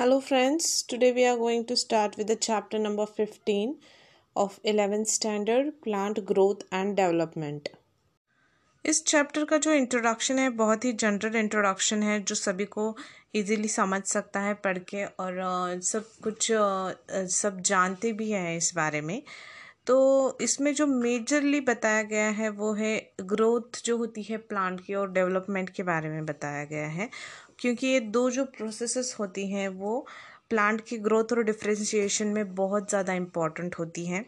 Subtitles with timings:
[0.00, 3.76] Hello friends, today we are going to start with the chapter number 15
[4.34, 7.68] of 11th standard plant growth and development.
[8.84, 12.96] इस chapter का जो introduction है बहुत ही general introduction है जो सभी को
[13.34, 16.50] इजीली समझ सकता है पढ़ के और सब कुछ
[17.36, 19.22] सब जानते भी हैं इस बारे में।
[19.86, 19.96] तो
[20.40, 25.12] इसमें जो मेजरली बताया गया है वो है ग्रोथ जो होती है प्लांट की और
[25.12, 27.08] डेवलपमेंट के बारे में बताया गया है।
[27.60, 30.06] क्योंकि ये दो जो प्रोसेसेस होती हैं, वो
[30.50, 34.24] प्लांट की ग्रोथ और डिफ्रेंशिएशन में बहुत ज़्यादा इंपॉर्टेंट होती हैं।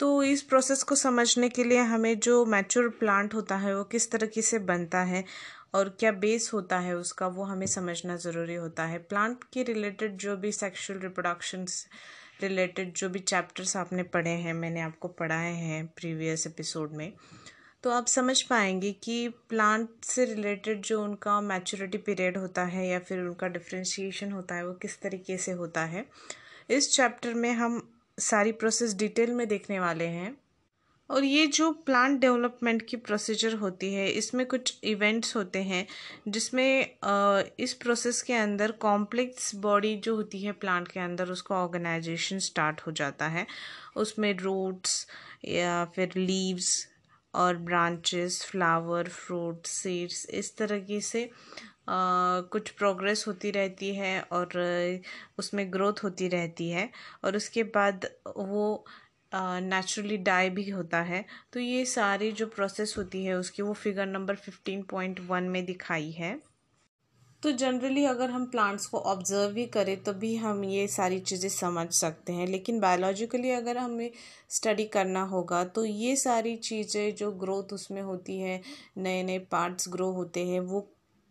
[0.00, 4.10] तो इस प्रोसेस को समझने के लिए हमें जो मैच्योर प्लांट होता है, वो किस
[4.10, 5.24] तरीके से बनता है
[5.74, 10.16] और क्या बेस होता है उसका, वो हमें समझना ज़रूरी होता है। प्लांट के रिलेटेड
[10.16, 11.86] जो भी सेक्सुअल रिप्रोडक्शंस
[12.42, 17.12] रिलेटेड जो भी चैप्टर्स आपने पढ़े हैं, मैंने आपको पढ़ाए हैं प्रीवियस एपिसोड में
[17.82, 22.98] तो आप समझ पाएँगे कि प्लांट से रिलेटेड जो उनका मैच्योरिटी पीरियड होता है या
[22.98, 26.04] फिर उनका डिफ्रेंशिएशन होता है, वो किस तरीके से होता है।
[26.70, 30.36] इस चैप्टर में हम सारी प्रोसेस डिटेल में देखने वाले हैं।
[31.10, 35.86] और ये जो प्लांट डेवलपमेंट की प्रोसीजर होती है, इसमें कुछ इवेंट्स होते हैं,
[36.28, 36.96] जिसमें
[37.60, 42.80] इस प्रोसेस के अंदर कॉम्प्लेक्स बॉडी जो होती है प्लांट के अंदर, उसका ऑर्गेनाइजेशन स्टार्ट
[42.80, 43.46] हो जाता है।
[43.96, 45.06] उसमें रूट्स
[45.44, 46.89] या फिर लीव्स
[47.34, 51.24] और ब्रांचेस फ्लावर फ्रूट सीड्स इस तरीके से
[51.88, 54.52] आ, कुछ प्रोग्रेस होती रहती है और
[55.38, 56.88] उसमें ग्रोथ होती रहती है।
[57.24, 58.84] और उसके बाद वो
[59.32, 64.06] नेचुरली डाई भी होता है। तो ये सारी जो प्रोसेस होती है उसकी वो figure
[64.06, 66.38] number fifteen point one में दिखाई है।
[67.42, 71.48] तो जनरली अगर हम प्लांट्स को ऑब्ज़र्व भी करें तो भी हम ये सारी चीज़ें
[71.48, 74.10] समझ सकते हैं। लेकिन बायोलॉजिकली अगर हमें
[74.50, 78.60] स्टडी करना होगा तो ये सारी चीज़ें जो ग्रोथ उसमें होती है
[78.98, 80.80] नए नए पार्ट्स ग्रो होते हैं, वो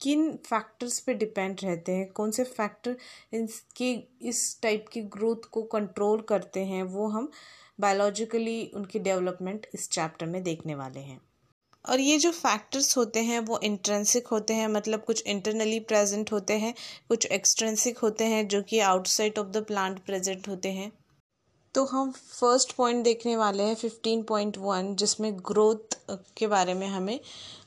[0.01, 2.95] किन फैक्टर्स पे डिपेंड रहते हैं, कौन से फैक्टर
[3.33, 7.31] इनकी इस टाइप की ग्रोथ को कंट्रोल करते हैं, वो हम
[7.79, 11.19] बायोलॉजिकली उनकी डेवलपमेंट इस चैप्टर में देखने वाले हैं।
[11.85, 16.53] और ये जो फैक्टर्स होते हैं, वो इंट्रेंसिक होते हैं मतलब कुछ इंटरनली प्रेजेंट होते
[16.53, 16.73] हैं,
[17.09, 20.91] कुछ एक्सट्रेंसिक होते हैं, जो कि outside of the plant present होते हैं।
[21.75, 25.97] तो हम फ़र्स्ट पॉइंट देखने वाले हैं फिफ्टीन पॉइंट वन जिसमें ग्रोथ
[26.37, 27.19] के बारे में हमें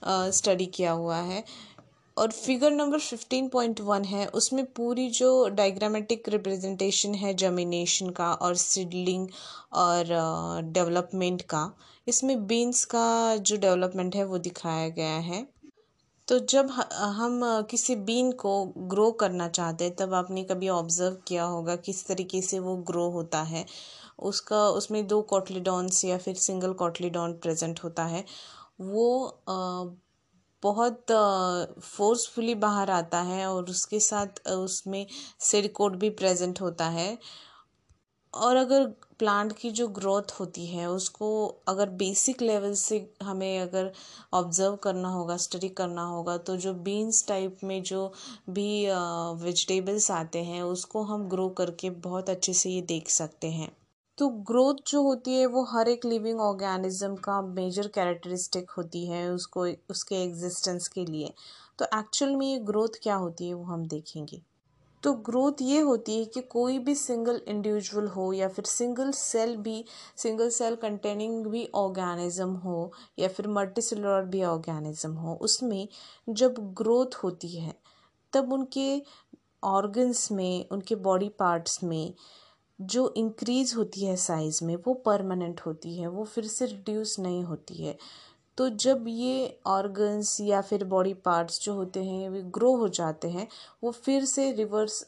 [0.06, 1.44] स्टडी किया हुआ है।
[2.16, 8.32] और figure number fifteen point one है, उसमें पूरी जो डायग्रामेटिक रिप्रेजेंटेशन है जमीनेशन का
[8.34, 9.28] और सीडलिंग
[9.74, 10.04] और
[10.72, 11.70] डेवलपमेंट का,
[12.06, 15.46] इसमें बीन्स का जो डेवलपमेंट है वो दिखाया गया है।
[16.28, 16.70] तो जब
[17.16, 17.40] हम
[17.70, 22.40] किसी बीन को ग्रो करना चाहते हैं, तब आपने कभी ऑब्ज़र्व किया होगा किस तरीके
[22.42, 23.64] से वो ग्रो होता है।
[24.20, 28.24] उसका, उसमें दो कॉटलीडॉन्स या फिर सिंगल कॉटलीडॉन प्रेजेंट होता है।
[28.80, 29.38] वो
[30.62, 31.12] बहुत
[31.82, 35.06] फोर्सफुली बाहर आता है और उसके साथ उसमें
[35.40, 37.16] सिर कोड भी प्रेजेंट होता है।
[38.34, 38.86] और अगर
[39.18, 43.90] प्लांट की जो ग्रोथ होती है, उसको अगर बेसिक लेवल से हमें अगर
[44.34, 48.06] ऑब्ज़र्व करना होगा स्टडी करना होगा तो जो बीन्स टाइप में जो
[48.50, 48.86] भी
[49.42, 53.70] वेजिटेबल्स आते हैं, उसको हम ग्रो करके बहुत अच्छे से ये देख सकते हैं।
[54.22, 59.31] तो ग्रोथ जो होती है, वो हर एक लिविंग ऑर्गेनिज्म का मेजर कैरेक्टरिस्टिक होती है
[59.31, 61.33] उसको, उसके एग्जिस्टेंस के लिए।
[61.78, 64.43] तो एक्चुअल में ये ग्रोथ क्या होती है, वो हम देखेंगे।
[65.03, 69.56] तो ग्रोथ ये होती है कि कोई भी सिंगल इंडिविजुअल हो या फिर सिंगल सेल
[69.56, 69.84] भी
[70.16, 75.89] सिंगल सेल कंटेनिंग भी ऑर्गेनिज्म हो या फिर मल्टीसेलुलर भी ऑर्गेनिज्म हो, उसमें
[76.28, 77.75] जब ग्रोथ होती है,
[78.33, 79.03] तब उनके
[79.65, 82.15] ऑर्गन्स में, उनके बॉडी पार्ट्स में
[82.87, 87.43] जो इंक्रीज़ होती है साइज़ में, वो परमानेंट होती है, वो फिर से रिड्यूस नहीं
[87.44, 87.97] होती है।
[88.59, 93.28] तो जब ये ऑर्गन्स या फिर बॉडी पार्ट्स जो होते हैं वे ग्रो हो जाते
[93.28, 93.47] हैं,
[93.84, 95.04] वो फिर से रिवर्स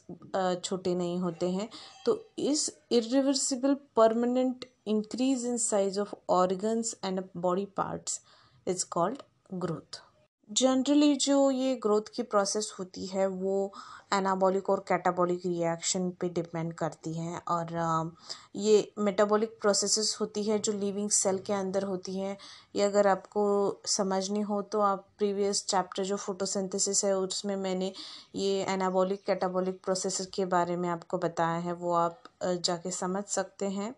[0.63, 1.69] छोटे नहीं होते हैं।
[2.05, 8.19] तो इस irreversible permanent increase in size of organs and body parts
[8.67, 9.21] is called
[9.53, 10.01] growth
[10.49, 13.71] generally जो ये ग्रोथ की प्रोसेस होती है, वो
[14.13, 18.13] एनाबॉलिक और कैटाबॉलिक रिएक्शन पे डिपेंड करती है और
[18.55, 22.37] ये मेटाबॉलिक प्रोसेसेस होती है जो लिविंग सेल के अंदर होती है।
[22.75, 27.91] ये अगर आपको समझनी हो तो आप प्रीवियस चैप्टर जो फोटोसिंथेसिस है, उसमें मैंने
[28.35, 33.65] ये एनाबॉलिक कैटाबॉलिक प्रोसेस के बारे में आपको बताया है, वो आप जाके समझ सकते
[33.69, 33.93] हैं।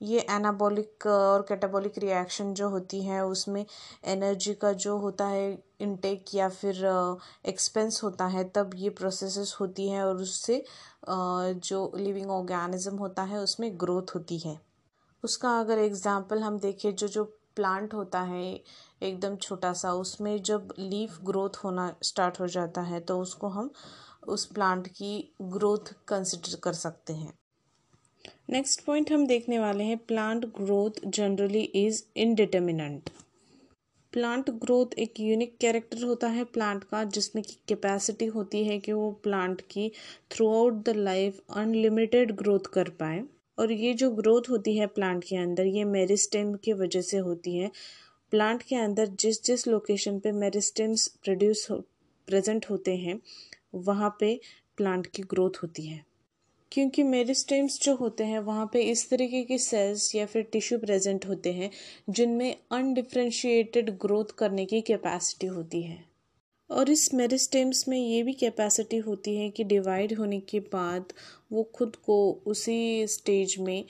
[0.00, 3.64] ये एनाबॉलिक और कैटाबॉलिक रिएक्शन जो होती है, उसमें
[4.06, 6.84] एनर्जी का जो होता है इनटेक या फिर
[7.46, 10.62] एक्सपेंस होता है, तब ये प्रोसेसेस होती हैं और उससे
[11.08, 14.58] जो लिविंग ऑर्गेनिज्म होता है उसमें ग्रोथ होती है।
[15.24, 17.24] उसका अगर एग्ज़ाम्पल हम देखें, जो जो
[17.56, 18.60] प्लांट होता है,
[19.02, 23.70] एकदम छोटा सा, उसमें जब लीफ ग्रोथ होना स्टार्ट हो जाता है तो उसको हम
[24.28, 27.32] उस प्लांट की ग्रोथ कंसिडर कर सकते हैं।
[28.50, 33.10] नेक्स्ट पॉइंट हम देखने वाले हैं plant growth generally is indeterminate
[34.12, 38.92] plant growth एक यूनिक कैरेक्टर होता है प्लांट का, जिसमें की कैपेसिटी होती है कि
[38.92, 39.92] वो प्लांट की
[40.48, 43.22] throughout the life unlimited growth कर पाए।
[43.58, 47.56] और ये जो ग्रोथ होती है प्लांट के अंदर, ये मेरिस्टेम की वजह से होती
[47.56, 47.70] है।
[48.30, 51.76] प्लांट के अंदर जिस जिस लोकेशन पे मेरिस्टेम्स प्रोड्यूस हो
[52.26, 53.20] प्रेजेंट होते हैं,
[53.74, 54.40] वहाँ पे
[54.76, 56.07] प्लांट की ग्रोथ होती है।
[56.72, 61.26] क्योंकि मेरिस्टेम्स जो होते हैं, वहाँ पे इस तरीके के सेल्स या फिर टिश्यू प्रेजेंट
[61.26, 61.70] होते हैं,
[62.10, 66.04] जिनमें अनडिफ्रेंशिएटेड ग्रोथ करने की कैपेसिटी होती है।
[66.70, 71.12] और इस मेरिस्टेम्स में ये भी कैपेसिटी होती है कि डिवाइड होने के बाद
[71.52, 73.84] वो खुद को उसी स्टेज में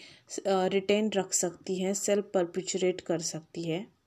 [0.48, 3.97] रिटेन रख सकती है सेल्फ परपिचुरेट कर सकती है।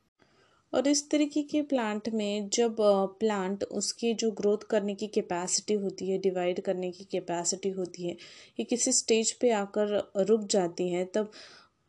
[0.73, 2.75] और इस तरीके के प्लांट में जब
[3.19, 8.15] प्लांट उसकी जो ग्रोथ करने की कैपेसिटी होती है डिवाइड करने की कैपेसिटी होती है,
[8.59, 11.31] ये किसी स्टेज पे आकर रुक जाती हैं, तब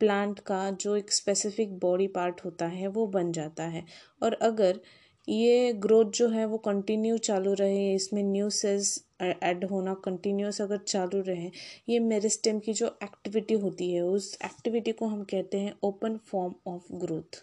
[0.00, 3.84] प्लांट का जो एक स्पेसिफिक बॉडी पार्ट होता है, वो बन जाता है।
[4.22, 4.80] और अगर
[5.28, 10.78] ये ग्रोथ जो है वो कंटिन्यू चालू रहे, इसमें न्यू सेल्स ऐड होना कंटिन्यूस अगर
[10.78, 11.50] चालू रहे,
[11.88, 16.54] ये मेरिस्टेम की जो एक्टिविटी होती है, उस एक्टिविटी को हम कहते हैं ओपन फॉर्म
[16.66, 17.42] ऑफ़ ग्रोथ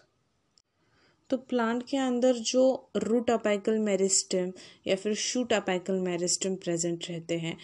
[1.30, 2.62] तो प्लांट के अंदर जो
[2.96, 4.52] रूट अपाइकल मेरिस्टम
[4.86, 7.56] या फिर शूट अपाइकल मेरिस्टम प्रेजेंट रहते हैं,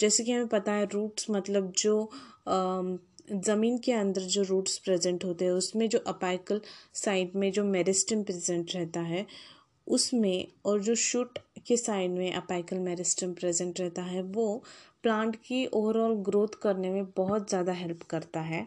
[0.00, 2.10] जैसे कि हमें पता है रूट्स मतलब जो
[3.46, 6.60] ज़मीन के अंदर जो रूट्स प्रेजेंट होते हैं, उसमें जो अपाइकल
[6.94, 9.26] साइड में जो मेरिस्टम प्रेजेंट रहता है,
[9.86, 14.62] उसमें और जो शूट के साइड में अपाइकल मेरिस्टम प्रेजेंट रहता है, वो
[15.02, 18.66] प्लांट की ओवरऑल ग्रोथ करने में बहुत ज़्यादा हेल्प करता है।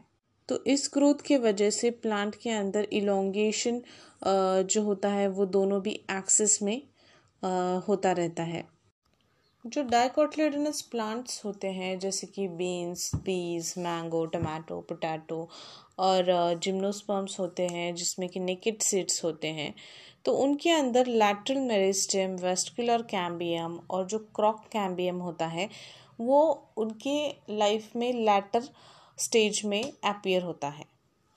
[0.50, 3.82] तो इस ग्रोथ के वजह से प्लांट के अंदर इलोंगेशन
[4.66, 6.82] जो होता है, वो दोनों भी एक्सेस में
[7.88, 8.64] होता रहता है।
[9.66, 15.48] जो डाइकोटलेडनस प्लांट्स होते हैं, जैसे कि beans peas mango tomato potato
[16.00, 19.74] और जिम्नोस्पर्म्स होते हैं, जिसमें कि नेकेड सीड्स होते हैं
[20.26, 25.70] तो उनके अंदर लैटरल मेरिस्टम वेस्टिकुलर कैम्बियम और जो क्रॉक कैम्बियम होता है,
[26.20, 26.42] वो
[26.78, 27.16] उनके
[27.50, 28.70] लाइफ में लैटर
[29.24, 30.86] स्टेज में अपियर होता है।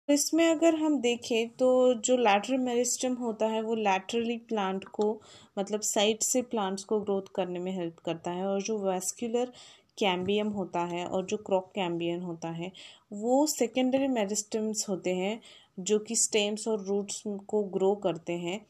[0.08, 5.20] इसमें अगर हम देखें तो जो लैटरल मेरिस्टम होता है, वो लैटरली प्लांट को
[5.58, 9.52] मतलब साइड से प्लांट्स को ग्रोथ करने में हेल्प करता है और जो वेस्कुलर
[9.98, 12.72] कैम्बियम होता है और जो क्रॉक कैम्बियन होता है,
[13.12, 15.40] वो सेकेंडरी मेरिस्टम्स होते हैं,
[15.80, 18.66] जो कि स्टेम्स और रूट्स को ग्रो करते हैं।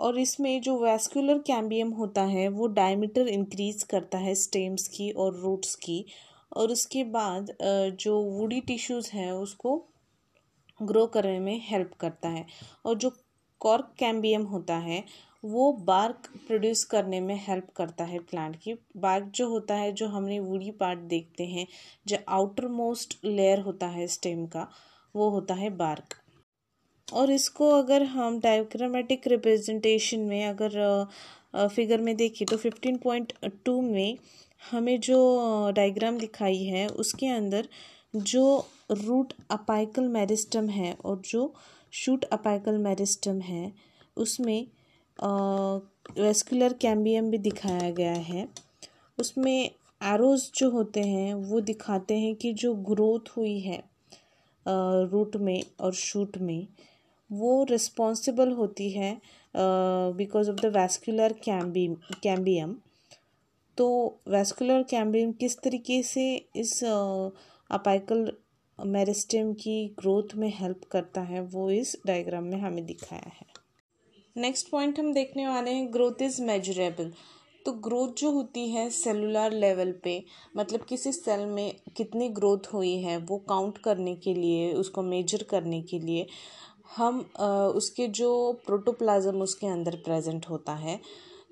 [0.00, 5.34] और इसमें जो वैस्कुलर कैम्बियम होता है, वो डायमीटर इंक्रीज करता है स्टेम्स की और
[5.34, 6.04] रूट्स की।
[6.52, 7.56] और उसके बाद
[8.00, 9.76] जो वुडी टिश्यूज़ हैं, उसको
[10.80, 12.46] ग्रो करने में हेल्प करता है।
[12.84, 13.12] और जो
[13.60, 15.02] कॉर्क कैम्बियम होता है,
[15.44, 20.06] वो बार्क प्रोड्यूस करने में हेल्प करता है प्लांट की। बार्क जो होता है, जो
[20.08, 21.66] हमने वुडी पार्ट देखते हैं,
[22.06, 24.68] जो आउटर मोस्ट लेयर होता है स्टेम का,
[25.14, 26.14] वो होता है बार्क
[27.08, 31.06] और इसको अगर हम डायोग्रामेटिक रिप्रेजेंटेशन में अगर
[31.74, 33.32] फिगर में देखें तो फिफ्टीन पॉइंट
[33.64, 34.18] टू में
[34.62, 35.18] हमें जो
[35.76, 37.68] डायग्राम दिखाई है, उसके अंदर
[38.16, 41.52] जो रूट अपाइकल मेरिस्टम है और जो
[41.92, 43.72] शूट अपाइकल मेरिस्टम है,
[44.16, 44.66] उसमें
[46.18, 48.48] वेस्कुलर कैम्बियम भी दिखाया गया है।
[49.18, 49.70] उसमें
[50.00, 53.82] एरोज जो होते हैं, वो दिखाते हैं कि जो ग्रोथ हुई है
[54.66, 56.66] रूट में और शूट में,
[57.30, 59.10] वो रिस्पॉन्सिबल होती है
[59.54, 61.86] because of the vascular cambi
[62.22, 62.76] cambium
[63.78, 63.86] तो
[64.28, 66.22] वैस्कुलर कैम्बियम किस तरीके से
[66.56, 68.32] इस अपाइकल
[68.78, 73.46] मेरिस्टम की ग्रोथ में हेल्प करता है, वो इस डायग्राम में हमें दिखाया है।
[74.36, 77.12] नेक्स्ट पॉइंट हम देखने वाले हैं ग्रोथ इज़ मेजरेबल
[77.66, 80.22] तो ग्रोथ जो होती है सेलुलर लेवल पे
[80.56, 85.42] मतलब किसी सेल में कितनी ग्रोथ हुई है, वो काउंट करने के लिए, उसको मेजर
[85.50, 86.26] करने के लिए
[86.96, 87.18] हम
[87.74, 88.30] उसके जो
[88.66, 91.00] प्रोटोप्लाज्म उसके अंदर प्रेजेंट होता है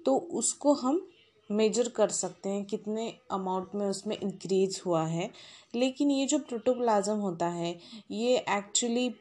[0.07, 1.07] तो उसको हम
[1.51, 5.31] मेजर कर सकते हैं कितने अमाउंट में उसमें इंक्रीज हुआ है।
[5.75, 7.79] लेकिन ये जो प्रोटोप्लाज्म होता है,
[8.11, 9.15] ये एक्चुअली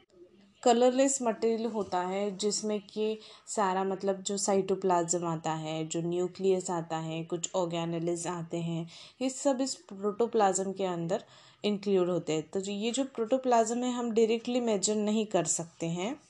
[0.64, 6.98] कलरलेस मटेरियल होता है, जिसमें कि सारा मतलब जो साइटोप्लाज्म आता है, जो न्यूक्लियस आता
[6.98, 8.90] है, कुछ ऑर्गेनलिज आते हैं,
[9.22, 11.24] ये सब इस प्रोटोप्लाज्म के अंदर
[11.66, 16.25] इंक्लूड होते हैं। तो ये जो प्रोटोप्लाज्म है, हम डायरेक्टली मेजर नहीं कर सकते हैं।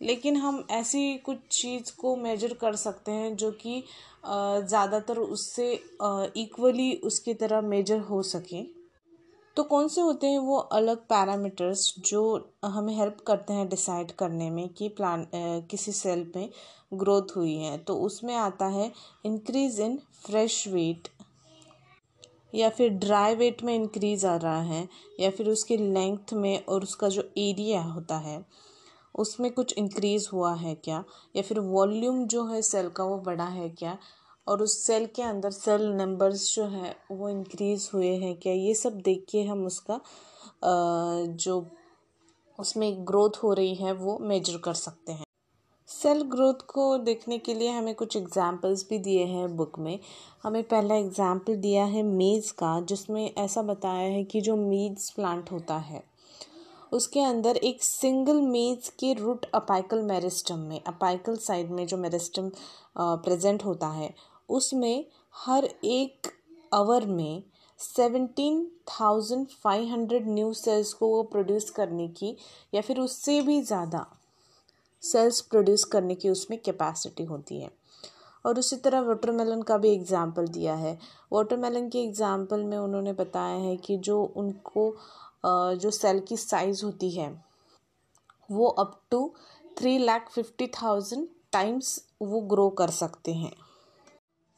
[0.00, 3.82] लेकिन हम ऐसी कुछ चीज़ को मेजर कर सकते हैं जो कि
[4.26, 5.72] ज़्यादातर उससे
[6.36, 8.62] इक्वली उसकी तरह मेजर हो सके।
[9.56, 12.22] तो कौन से होते हैं वो अलग पैरामीटर्स जो
[12.66, 15.26] हमें हेल्प करते हैं डिसाइड करने में कि प्लान
[15.70, 16.48] किसी सेल में
[16.94, 17.76] ग्रोथ हुई है?
[17.78, 18.90] तो उसमें आता है
[19.26, 21.08] इंक्रीज इन फ्रेश वेट
[22.54, 24.88] या फिर ड्राई वेट में इंक्रीज़ आ रहा है
[25.20, 28.38] या फिर उसकी लेंथ में और उसका जो एरिया होता है।
[29.14, 31.04] उसमें कुछ इंक्रीज़ हुआ है क्या?
[31.36, 33.96] या फिर वॉल्यूम जो है सेल का वो बड़ा है क्या?
[34.46, 38.52] और उस सेल के अंदर सेल नंबर्स जो है, वो इंक्रीज़ हुए हैं क्या?
[38.52, 40.00] ये सब देख के हम उसका
[41.36, 41.66] जो
[42.58, 45.24] उसमें ग्रोथ हो रही है, वो मेजर कर सकते हैं।
[45.88, 49.98] सेल ग्रोथ को देखने के लिए हमें कुछ एग्जाम्पल्स भी दिए हैं बुक में।
[50.42, 55.50] हमें पहला एग्ज़ाम्पल दिया है मेज़ का, जिसमें ऐसा बताया है कि जो मीज़ प्लांट
[55.52, 56.02] होता है
[56.94, 62.50] उसके अंदर एक सिंगल मेज के रूट अपाइकल मेरिस्टम में अपाइकल साइड में जो मेरिस्टम
[62.98, 64.12] प्रेजेंट होता है,
[64.48, 65.04] उसमें
[65.36, 66.32] हर एक
[66.72, 67.42] आवर में
[67.80, 72.36] seventeen thousand five hundred new cells को वो प्रोड्यूस करने की
[72.74, 74.06] या फिर उससे भी ज़्यादा
[75.02, 77.70] सेल्स प्रोड्यूस करने की उसमें कैपेसिटी होती है।
[78.44, 80.98] और उसी तरह वाटरमेलन का भी एग्ज़ाम्पल दिया है।
[81.32, 84.88] वाटरमेलन के एग्ज़ाम्पल में उन्होंने बताया है कि जो उनको
[85.44, 87.28] जो सेल की साइज़ होती है,
[88.48, 89.30] वो up to
[89.78, 93.52] three lakh fifty thousand times वो ग्रो कर सकते हैं।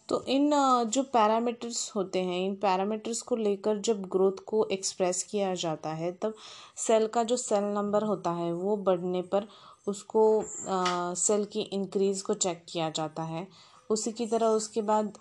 [0.09, 0.51] तो इन
[0.87, 6.13] जो पैरामीटर्स होते हैं, इन पैरामीटर्स को लेकर जब ग्रोथ को एक्सप्रेस किया जाता है,
[6.13, 6.35] तब
[6.77, 9.47] सेल का जो सेल नंबर होता है, वो बढ़ने पर
[9.89, 10.45] उसको
[11.17, 13.47] सेल की इंक्रीज़ को चेक किया जाता है।
[13.91, 15.13] उसी की तरह उसके बाद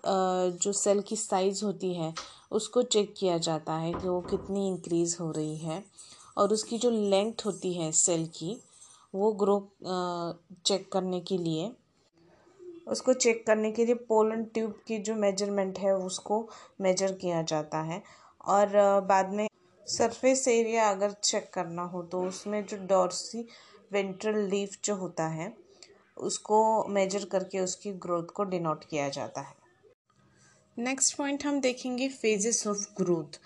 [0.61, 2.13] जो सेल की साइज़ होती है
[2.51, 5.83] उसको चेक किया जाता है कि वो कितनी इंक्रीज़ हो रही है
[6.37, 8.57] और उसकी जो लेंथ होती है सेल की,
[9.13, 9.59] वो ग्रो
[10.65, 11.71] चेक करने के लिए।
[12.87, 16.47] उसको चेक करने के लिए पोलन ट्यूब की जो मेज़रमेंट है, उसको
[16.81, 18.01] मेजर किया जाता है।
[18.47, 18.67] और
[19.01, 19.47] बाद में
[19.87, 23.47] सरफेस एरिया अगर चेक करना हो तो उसमें जो डॉर्सी
[23.91, 25.53] वेंट्रल लीफ जो होता है,
[26.17, 29.64] उसको मेजर करके उसकी ग्रोथ को डिनोट किया जाता है।
[30.77, 33.37] नेक्स्ट पॉइंट हम देखेंगे फेजेस ऑफ़ ग्रोथ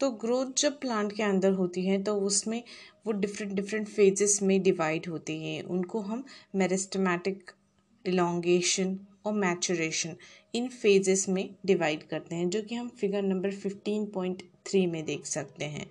[0.00, 2.62] तो ग्रोथ जब प्लांट के अंदर होती है तो उसमें
[3.06, 6.24] वो डिफरेंट डिफरेंट फेजेस में डिवाइड होती हैं। उनको हम
[6.54, 7.50] मेरिस्टमेटिक
[8.04, 10.16] इलोंगेशन और मैचुरेशन
[10.54, 15.04] इन फेजेस में डिवाइड करते हैं, जो कि हम figure number fifteen point three में
[15.04, 15.86] देख सकते हैं।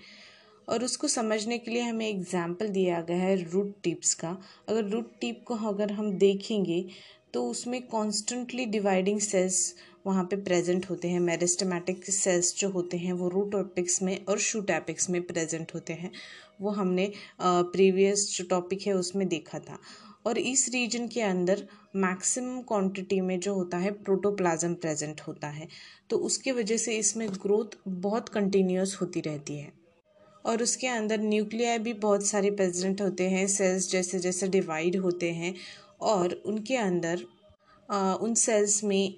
[0.68, 4.38] और उसको समझने के लिए हमें एग्ज़ाम्पल दिया गया है रूट टिप्स का।
[4.70, 6.86] अगर रूट टिप को अगर हम देखेंगे
[7.34, 9.74] तो उसमें कॉन्स्टेंटली डिवाइडिंग सेल्स
[10.08, 14.40] वहाँ पे प्रेजेंट होते हैं मेरिस्टमेटिक सेल्स जो होते हैं, वो रूट एपिक्स में और
[14.40, 16.12] शूट एपिक्स में प्रेजेंट होते हैं।
[16.62, 19.80] वो हमने प्रीवियस जो टॉपिक है उसमें देखा था।
[20.26, 25.68] और इस रीजन के अंदर मैक्सिमम क्वांटिटी में जो होता है प्रोटोप्लाज्म प्रेजेंट होता है।
[26.10, 29.72] तो उसके वजह से इसमें ग्रोथ बहुत कंटिन्यूस होती रहती है।
[30.46, 35.32] और उसके अंदर न्यूक्लियाई भी बहुत सारे प्रेजेंट होते हैं सेल्स जैसे जैसे डिवाइड होते
[35.32, 35.54] हैं
[36.02, 37.26] और उनके अंदर
[37.92, 39.16] उन सेल्स में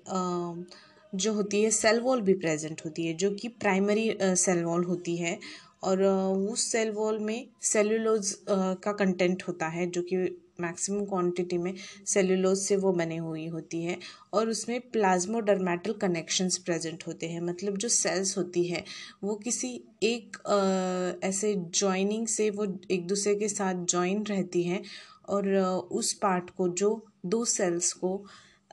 [1.13, 5.15] जो होती है सेल वॉल भी प्रेजेंट होती है जो कि प्राइमरी सेल वॉल होती
[5.17, 5.37] है।
[5.83, 10.17] और उस सेल वॉल में सेलुलोज का कंटेंट होता है जो कि
[10.61, 11.73] मैक्सिमम क्वांटिटी में
[12.07, 13.97] सेलुलोज से वो बने हुई होती है।
[14.33, 18.83] और उसमें प्लाज्मोडर्मेटल कनेक्शंस प्रेजेंट होते हैं मतलब जो सेल्स होती है
[19.23, 19.69] वो किसी
[20.03, 24.81] एक आ, ऐसे जॉइनिंग से वो एक दूसरे के साथ जॉइन रहती हैं।
[25.29, 25.47] और
[25.93, 26.89] उस पार्ट को जो
[27.25, 28.09] दो सेल्स को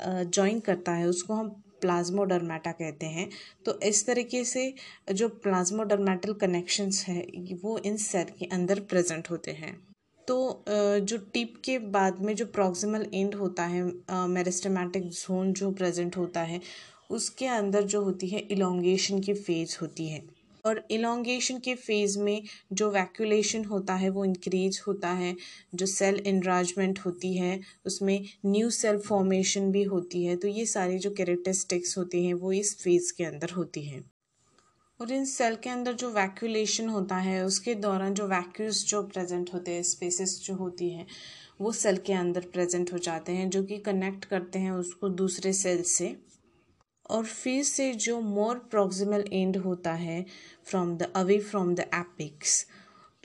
[0.03, 1.49] जॉइन करता है, उसको हम
[1.81, 3.29] प्लाज्मोडर्मेटा कहते हैं।
[3.67, 4.73] तो इस तरीके से
[5.13, 7.21] जो प्लाज्मोडर्मेटल कनेक्शंस है,
[7.63, 9.73] वो इन सेल के अंदर प्रेजेंट होते हैं।
[10.29, 13.83] तो जो टिप के बाद में जो प्रॉक्सिमल एंड होता है
[14.29, 16.61] मेरिस्टमेटिक जोन जो प्रेजेंट होता है,
[17.11, 20.23] उसके अंदर जो होती है इलोंगेशन की फ़ेज़ होती है।
[20.65, 25.37] और इलोंगेशन के फ़ेज़ में जो वैक्यूलेशन होता है, वो इंक्रीज होता है,
[25.75, 30.99] जो सेल इनराजमेंट होती है, उसमें न्यू सेल फॉर्मेशन भी होती है तो ये सारी
[30.99, 34.11] जो कैरेक्टरिस्टिक्स होती हैं, वो इस फ़ेज़ के अंदर होती हैं।
[35.01, 39.55] और इन सेल के अंदर जो वैक्यूलेशन होता है, उसके दौरान जो वैक्यूज जो प्रेजेंट
[39.55, 41.07] होते हैं स्पेसिस जो होती हैं,
[41.61, 45.53] वो सेल के अंदर प्रेजेंट हो जाते हैं, जो कि कनेक्ट करते हैं उसको दूसरे
[45.53, 46.30] सेल से।
[47.11, 50.27] और फिर से जो मोर प्रोक्सिमल एंड होता है
[50.65, 52.67] from the away from the apex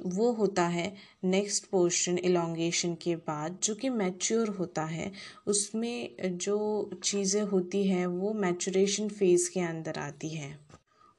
[0.06, 5.12] वो होता है नेक्स्ट पोर्शन एलोंगेशन के बाद, जो कि मैच्योर होता है।
[5.48, 10.65] उसमें जो चीज़ें होती हैं, वो मैचुरेशन फ़ेज़ के अंदर आती हैं।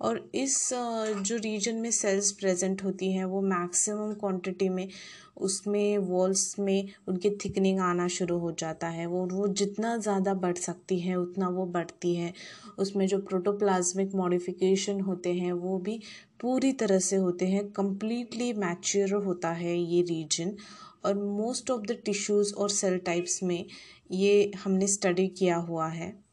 [0.00, 4.88] और इस जो रीजन में सेल्स प्रेजेंट होती हैं, वो मैक्सिमम क्वांटिटी में,
[5.36, 10.56] उसमें वॉल्स में उनकी थिकनिंग आना शुरू हो जाता है। वो वो जितना ज़्यादा बढ़
[10.56, 12.32] सकती है, उतना वो बढ़ती है।
[12.78, 16.00] उसमें जो प्रोटोप्लाज्मिक मॉडिफिकेशन होते हैं, वो भी
[16.40, 20.56] पूरी तरह से होते हैं। कम्प्लीटली मैच्योर होता है ये रीजन
[21.04, 23.64] और मोस्ट ऑफ़ द टिश्यूज़ और सेल टाइप्स में
[24.12, 26.25] ये हमने स्टडी किया हुआ है।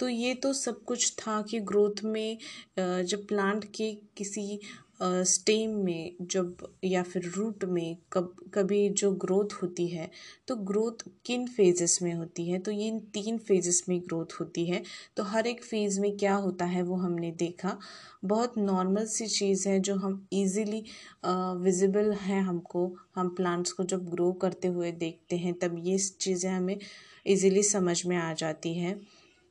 [0.00, 2.38] तो ये तो सब कुछ था कि ग्रोथ में
[2.78, 4.60] जब प्लांट के किसी
[5.02, 10.10] स्टेम में जब या फिर रूट में कब, कभी जो ग्रोथ होती है
[10.48, 12.58] तो ग्रोथ किन फेजेस में होती है?
[12.58, 14.82] तो ये इन तीन फेजेस में ग्रोथ होती है।
[15.16, 17.78] तो हर एक फ़ेज़ में क्या होता है वो हमने देखा।
[18.24, 20.82] बहुत नॉर्मल सी चीज़ है जो हम इजीली
[21.64, 22.86] विजिबल है हमको।
[23.16, 26.76] हम प्लांट्स को जब ग्रो करते हुए देखते हैं, तब ये चीज़ें हमें
[27.26, 29.00] इजीली समझ में आ जाती हैं।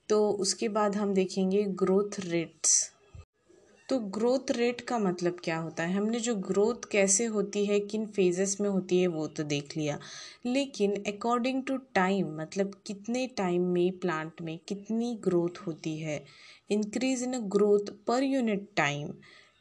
[0.10, 2.92] तो उसके बाद हम देखेंगे ग्रोथ रेट्स
[3.90, 5.94] तो ग्रोथ रेट का मतलब क्या होता है?
[5.94, 10.00] हमने जो ग्रोथ कैसे होती है, किन फेजेस में होती है, वो तो देख लिया.
[10.46, 16.24] लेकिन अकॉर्डिंग टू टाइम मतलब कितने टाइम में प्लांट में कितनी ग्रोथ होती है?
[16.70, 19.14] Increase in growth per unit time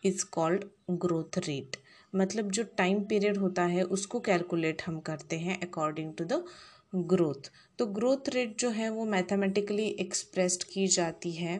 [0.04, 1.76] is called growth rate
[2.14, 6.44] मतलब जो टाइम पीरियड होता है, उसको कैलकुलेट हम करते हैं अकॉर्डिंग टू द
[6.92, 11.58] ग्रोथ। तो ग्रोथ रेट जो है वो मैथमेटिकली एक्सप्रेस्ड की जाती है।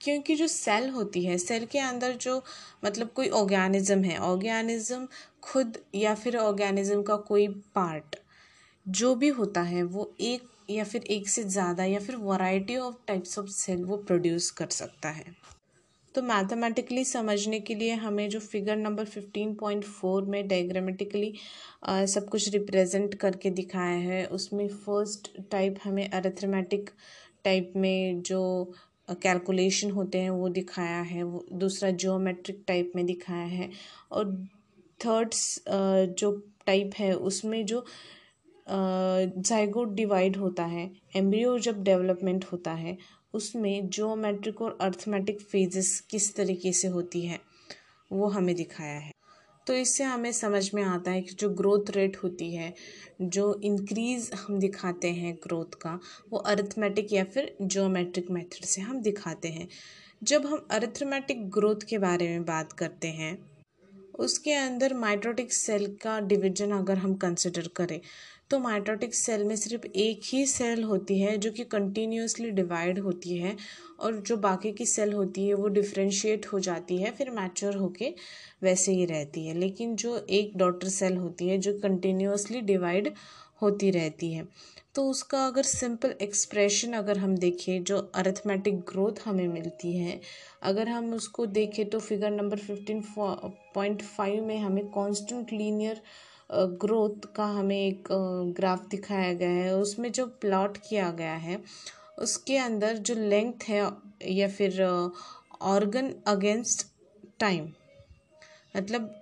[0.00, 2.42] क्योंकि जो सेल होती है, सेल के अंदर जो
[2.84, 5.08] मतलब कोई ऑर्गेनिज्म है, ऑर्गेनिज्म
[5.44, 8.16] खुद या फिर ऑर्गेनिज्म का कोई पार्ट,
[8.86, 12.96] जो भी होता है, वो एक या फिर एक से ज़्यादा या फिर variety of
[13.08, 15.24] types of cell वो प्रोड्यूस कर सकता है।
[16.16, 21.32] तो मैथमेटिकली समझने के लिए हमें जो figure number fifteen point four में डायग्रामेटिकली
[21.88, 26.90] सब कुछ रिप्रेजेंट करके दिखाया है, उसमें फ़र्स्ट टाइप हमें अरेथमेटिक
[27.44, 28.40] टाइप में जो
[29.22, 33.70] कैलकुलेशन होते हैं वो दिखाया है, वो दूसरा जियोमेट्रिक टाइप में दिखाया है
[34.12, 34.34] और
[35.00, 36.32] थर्ड्स जो
[36.66, 37.84] टाइप है उसमें जो
[38.68, 42.96] जाइगोट डिवाइड होता है एम्ब्रियो जब डेवलपमेंट होता है
[43.36, 47.40] उसमें जियोमेट्रिक और अर्थमेटिक फेजेस किस तरीके से होती है,
[48.12, 49.12] वो हमें दिखाया है।
[49.66, 52.72] तो इससे हमें समझ में आता है कि जो ग्रोथ रेट होती है,
[53.22, 55.98] जो इंक्रीज़ हम दिखाते हैं ग्रोथ का,
[56.30, 59.68] वो अर्थमेटिक या फिर जोमेट्रिक मेथड से हम दिखाते हैं।
[60.22, 63.38] जब हम अर्थमेटिक ग्रोथ के बारे में बात करते हैं,
[64.18, 68.00] उसके अंदर माइट्रोटिक सेल का डिवीज़न अगर हम कंसिडर करें
[68.50, 73.36] तो माइटोटिक सेल में सिर्फ़ एक ही सेल होती है जो कि कंटिन्यूसली डिवाइड होती
[73.38, 73.56] है
[74.00, 78.14] और जो बाकी की सेल होती है वो डिफ्रेंशिएट हो जाती है, फिर मैच्योर होके
[78.62, 83.12] वैसे ही रहती है। लेकिन जो एक डॉटर सेल होती है जो कंटिन्यूसली डिवाइड
[83.62, 84.46] होती रहती है।
[84.94, 90.20] तो उसका अगर सिंपल एक्सप्रेशन अगर हम देखें जो अरिथमेटिक ग्रोथ हमें मिलती है,
[90.62, 96.00] अगर हम उसको देखें तो figure number fifteen point five में हमें कांस्टेंट लीनियर
[96.50, 98.08] ग्रोथ का हमें एक
[98.56, 101.62] ग्राफ दिखाया गया है। उसमें जो प्लॉट किया गया है,
[102.18, 103.80] उसके अंदर जो लेंथ है
[104.30, 104.82] या फिर
[105.62, 106.86] ऑर्गन अगेंस्ट
[107.38, 107.68] टाइम
[108.76, 109.14] मतलब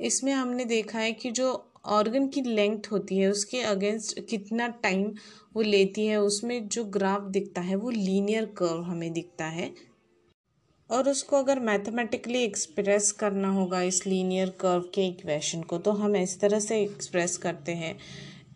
[0.00, 5.12] इसमें हमने देखा है कि जो ऑर्गन की लेंथ होती है, उसके अगेंस्ट कितना टाइम
[5.54, 9.72] वो लेती है, उसमें जो ग्राफ दिखता है वो लीनियर कर्व हमें दिखता है।
[10.90, 16.16] और उसको अगर मैथमेटिकली एक्सप्रेस करना होगा इस लीनियर कर्व के इक्वेशन को तो हम
[16.16, 17.96] इस तरह से एक्सप्रेस करते हैं।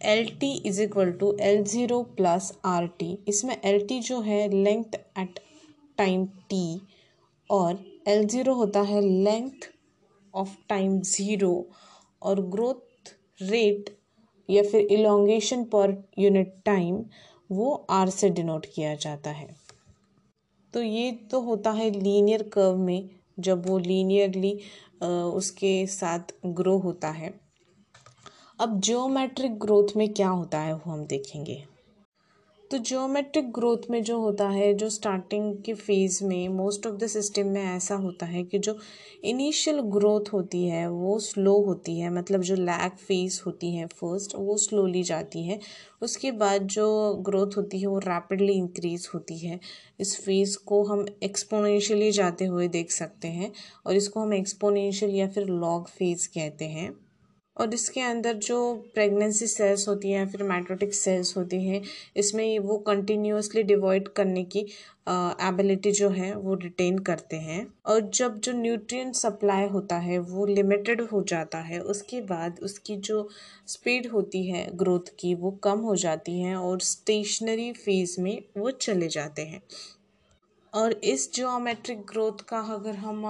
[0.05, 4.49] L T is equal to L zero plus R T इसमें एल टी जो है
[4.55, 5.39] लेंथ एट
[5.99, 6.81] टाइम टी
[7.51, 9.71] और एल ज़ीरो होता है लेंथ
[10.35, 11.55] ऑफ़ टाइम ज़ीरो
[12.23, 13.97] और ग्रोथ रेट
[14.49, 17.05] या फिर इलोंगेशन पर यूनिट टाइम
[17.51, 19.62] वो आर से डिनोट किया जाता है।
[20.75, 23.09] तो ये तो होता है लीनियर कर्व में,
[23.39, 24.59] जब वो लीनियरली
[25.03, 27.33] उसके साथ ग्रो होता है।
[28.59, 31.63] अब जियोमेट्रिक ग्रोथ में क्या होता है वो हम देखेंगे।
[32.73, 37.07] तो जियोमेट्रिक ग्रोथ में जो होता है, जो स्टार्टिंग के फ़ेज़ में मोस्ट ऑफ़ द
[37.07, 38.77] सिस्टम में ऐसा होता है कि जो
[39.25, 44.35] इनिशियल ग्रोथ होती है, वो स्लो होती है। मतलब जो लैग फ़ेज़ होती है फ़र्स्ट
[44.37, 45.59] वो स्लोली जाती है।
[46.03, 49.61] उसके बाद जो ग्रोथ होती है, वो रैपिडली इंक्रीज़ होती है।
[50.01, 53.53] इस फ़ेज़ को हम एक्सपोनेंशियली जाते हुए देख सकते हैं
[53.87, 57.12] और इसको हम एक्सपोनेंशियल या फिर लॉग फ़ेज़ कहते हैं।
[57.57, 58.59] और इसके अंदर जो
[58.95, 61.83] प्रेगनेंसी सेल्स होती हैं फिर माइट्रोटिक सेल्स होती हैं,
[62.17, 64.67] इसमें वो कंटिन्यूसली डिवॉइड करने की
[65.43, 70.47] एबिलिटी जो है, वो रिटेन करते हैं। और जब जो न्यूट्रिएंट सप्लाई होता है, वो
[70.47, 73.29] लिमिटेड हो जाता है, उसके बाद उसकी जो
[73.69, 78.71] स्पीड होती है ग्रोथ की, वो कम हो जाती है और स्टेशनरी फ़ेज़ में वो
[78.71, 79.63] चले जाते हैं।
[80.75, 83.23] और इस जियोमेट्रिक ग्रोथ का अगर हम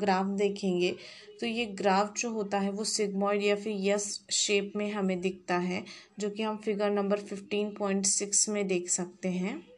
[0.00, 0.94] ग्राफ देखेंगे
[1.40, 5.58] तो ये ग्राफ जो होता है वो सिग्मॉइड या फिर यस शेप में हमें दिखता
[5.58, 5.84] है,
[6.18, 9.69] जो कि हम figure number fifteen point six में देख सकते हैं।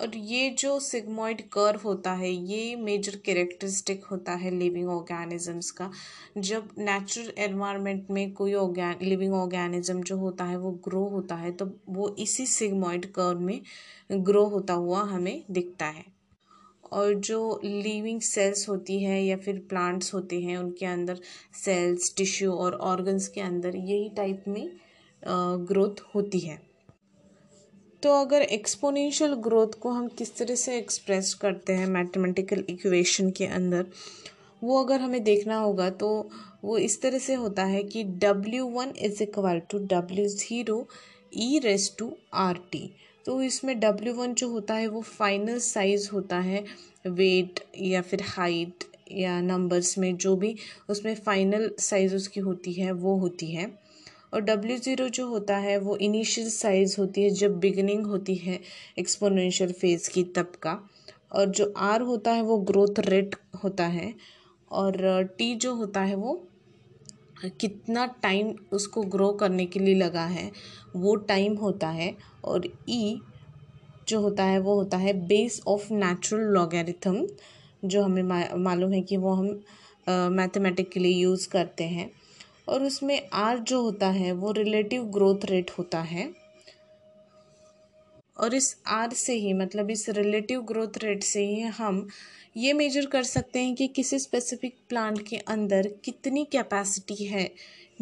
[0.00, 5.90] और ये जो सिग्मोइड कर्व होता है, ये मेजर कैरेक्टरिस्टिक होता है लिविंग ऑर्गेनिजम्स का।
[6.38, 11.50] जब नेचुरल एनवायरनमेंट में कोई ऑर्गेन लिविंग ऑर्गेनिज्म जो होता है, वो ग्रो होता है
[11.52, 13.60] तो वो इसी सिग्मोइड कर्व में
[14.12, 16.04] ग्रो होता हुआ हमें दिखता है।
[16.92, 21.20] और जो लिविंग सेल्स होती है या फिर प्लांट्स होते हैं, उनके अंदर
[21.64, 24.70] सेल्स टिश्यू और ऑर्गन्स के अंदर, यही टाइप में
[25.66, 26.69] ग्रोथ होती है।
[28.02, 33.46] तो अगर एक्सपोनेंशियल ग्रोथ को हम किस तरह से एक्सप्रेस करते हैं मैथमेटिकल इक्वेशन के
[33.46, 33.86] अंदर,
[34.62, 36.08] वो अगर हमें देखना होगा तो
[36.64, 40.86] वो इस तरह से होता है कि W one is equal to W zero
[41.38, 42.90] e raise to R T
[43.26, 46.64] तो इसमें डब्ल्यू वन जो होता है वो फाइनल साइज़ होता है
[47.08, 50.54] वेट या फिर हाइट या नंबर्स में जो भी
[50.90, 53.70] उसमें फाइनल साइज़ उसकी होती है, वो होती है।
[54.32, 58.58] और डब्ल्यू ज़ीरो जो होता है, वो इनिशियल साइज़ होती है जब बिगनिंग होती है
[58.98, 60.78] एक्सपोनेंशियल फ़ेज़ की तब का।
[61.32, 64.14] और जो आर होता है, वो ग्रोथ रेट होता है।
[64.70, 66.40] और टी जो होता है, वो
[67.60, 70.50] कितना टाइम उसको ग्रो करने के लिए लगा है,
[70.96, 72.14] वो टाइम होता है।
[72.44, 73.18] और ई e
[74.08, 77.26] जो होता है, वो होता है बेस ऑफ़ नेचुरल लॉगेरिथम
[77.84, 78.22] जो हमें
[78.62, 79.60] मालूम है कि वो हम
[80.36, 82.10] मैथमेटिक के लिए यूज़ करते हैं।
[82.70, 86.28] और उसमें आर जो होता है, वो रिलेटिव ग्रोथ रेट होता है।
[88.36, 92.06] और इस आर से ही मतलब इस रिलेटिव ग्रोथ रेट से ही हम
[92.56, 97.50] ये मेजर कर सकते हैं कि किसी स्पेसिफिक प्लांट के अंदर कितनी कैपेसिटी है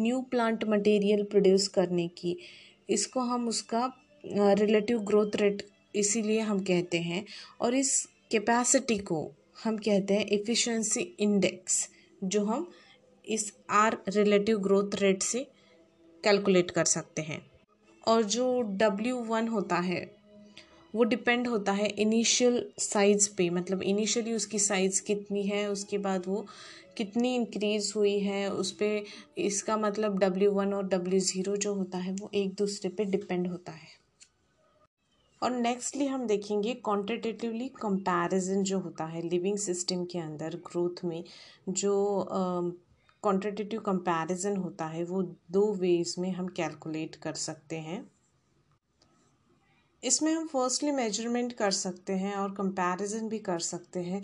[0.01, 2.37] न्यू प्लांट मटेरियल प्रोड्यूस करने की।
[2.89, 3.91] इसको हम उसका
[4.59, 7.25] रिलेटिव ग्रोथ रेट इसीलिए हम कहते हैं
[7.61, 7.91] और इस
[8.31, 9.21] कैपेसिटी को
[9.63, 11.87] हम कहते हैं एफिशिएंसी इंडेक्स
[12.23, 12.69] जो हम
[13.29, 15.47] इस आर रिलेटिव ग्रोथ रेट से
[16.23, 17.51] कैलकुलेट कर सकते हैं।
[18.07, 20.15] और जो डब्ल्यू वन होता है,
[20.95, 26.23] वो डिपेंड होता है इनिशियल साइज़ पे। मतलब इनिशियली उसकी साइज़ कितनी है, उसके बाद
[26.27, 26.45] वो
[26.97, 29.03] कितनी इंक्रीज़ हुई है, उस पर
[29.37, 33.47] इसका मतलब डब्ल्यू वन और डब्ल्यू ज़ीरो जो होता है, वो एक दूसरे पे डिपेंड
[33.47, 33.99] होता है।
[35.43, 41.23] और नेक्स्टली हम देखेंगे क्वांटिटेटिवली कंपैरिजन जो होता है लिविंग सिस्टम के अंदर ग्रोथ में,
[41.69, 42.27] जो
[43.23, 48.05] क्वांटिटेटिव कंपैरिजन होता है वो दो वेज में हम कैलकुलेट कर सकते हैं।
[50.03, 54.21] इसमें हम फर्स्टली मेज़रमेंट कर सकते हैं और कंपैरिजन भी कर सकते हैं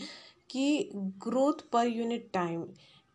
[0.49, 2.63] कि growth per unit time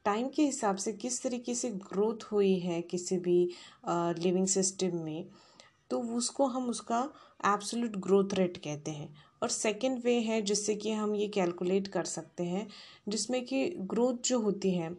[0.05, 3.39] time के हिसाब से किस तरीके से ग्रोथ हुई है किसी भी
[3.89, 5.27] लिविंग uh, सिस्टम में
[5.91, 7.01] तो उसको हम उसका
[7.47, 12.05] एब्सोल्यूट ग्रोथ रेट कहते हैं। और सेकंड वे है जिससे कि हम ये कैलकुलेट कर
[12.05, 12.67] सकते हैं
[13.09, 14.91] जिसमें कि ग्रोथ जो होती है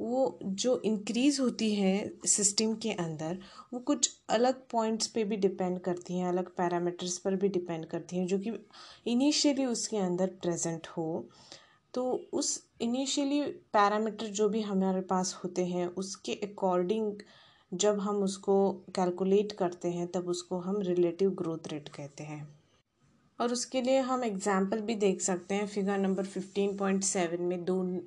[0.00, 3.38] वो जो इंक्रीज़ होती है सिस्टम के अंदर,
[3.72, 8.16] वो कुछ अलग पॉइंट्स पे भी डिपेंड करती हैं, अलग पैरामीटर्स पर भी डिपेंड करती
[8.16, 8.52] हैं, जो कि
[9.06, 11.28] इनिशियली उसके अंदर प्रेजेंट हो।
[11.94, 17.12] तो उस इनिशियली पैरामीटर जो भी हमारे पास होते हैं, उसके अकॉर्डिंग
[17.74, 22.58] जब हम उसको कैलकुलेट करते हैं, तब उसको हम रिलेटिव ग्रोथ रेट कहते हैं।
[23.40, 27.64] और उसके लिए हम एग्ज़ाम्पल भी देख सकते हैं figure number fifteen point seven में
[27.64, 28.00] दो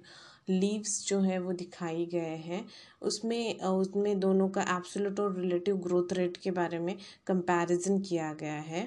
[0.48, 2.66] लीव्स जो है वो दिखाई गए हैं।
[3.02, 6.96] उसमें उसमें दोनों का एब्सोल्यूट और रिलेटिव ग्रोथ रेट के बारे में
[7.28, 8.84] कंपैरिजन किया गया है।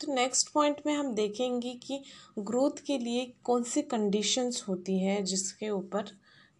[0.00, 2.02] तो नेक्स्ट पॉइंट में हम देखेंगे कि
[2.40, 6.10] ग्रोथ के लिए कौन सी कंडीशंस होती है जिसके ऊपर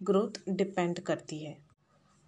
[0.00, 1.56] ग्रोथ डिपेंड करती है।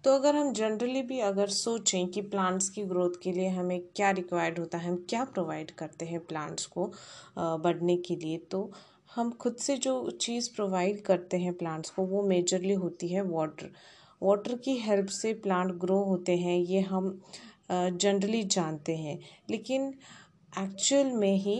[0.03, 4.09] तो अगर हम जनरली भी अगर सोचें कि प्लांट्स की ग्रोथ के लिए हमें क्या
[4.11, 6.85] रिक्वायर्ड होता है, हम क्या प्रोवाइड करते हैं प्लांट्स को
[7.37, 8.71] बढ़ने के लिए तो
[9.15, 13.71] हम खुद से जो चीज़ प्रोवाइड करते हैं प्लांट्स को, वो मेजरली होती है वाटर
[14.21, 17.19] वाटर की हेल्प से प्लांट ग्रो होते हैं, ये हम
[17.71, 19.19] जनरली जानते हैं.
[19.49, 19.93] लेकिन
[20.53, 21.57] एक्चुअल में ही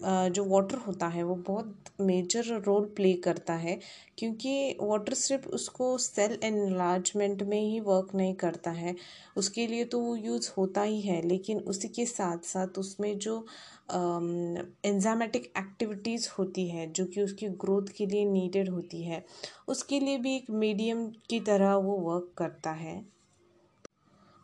[0.00, 3.78] जो वाटर होता है, वो बहुत मेजर रोल प्ले करता है,
[4.18, 8.94] क्योंकि वाटर सिर्फ़ उसको सेल एनलार्जमेंट में ही वर्क नहीं करता है.
[9.36, 13.44] उसके लिए तो वो यूज़ होता ही है, लेकिन उसी के साथ साथ उसमें जो
[13.88, 19.24] एंजामेटिक एक्टिविटीज़ होती है, जो कि उसकी ग्रोथ के लिए नीडेड होती है।
[19.68, 23.04] उसके लिए भी एक मीडियम की तरह वो वर्क करता है।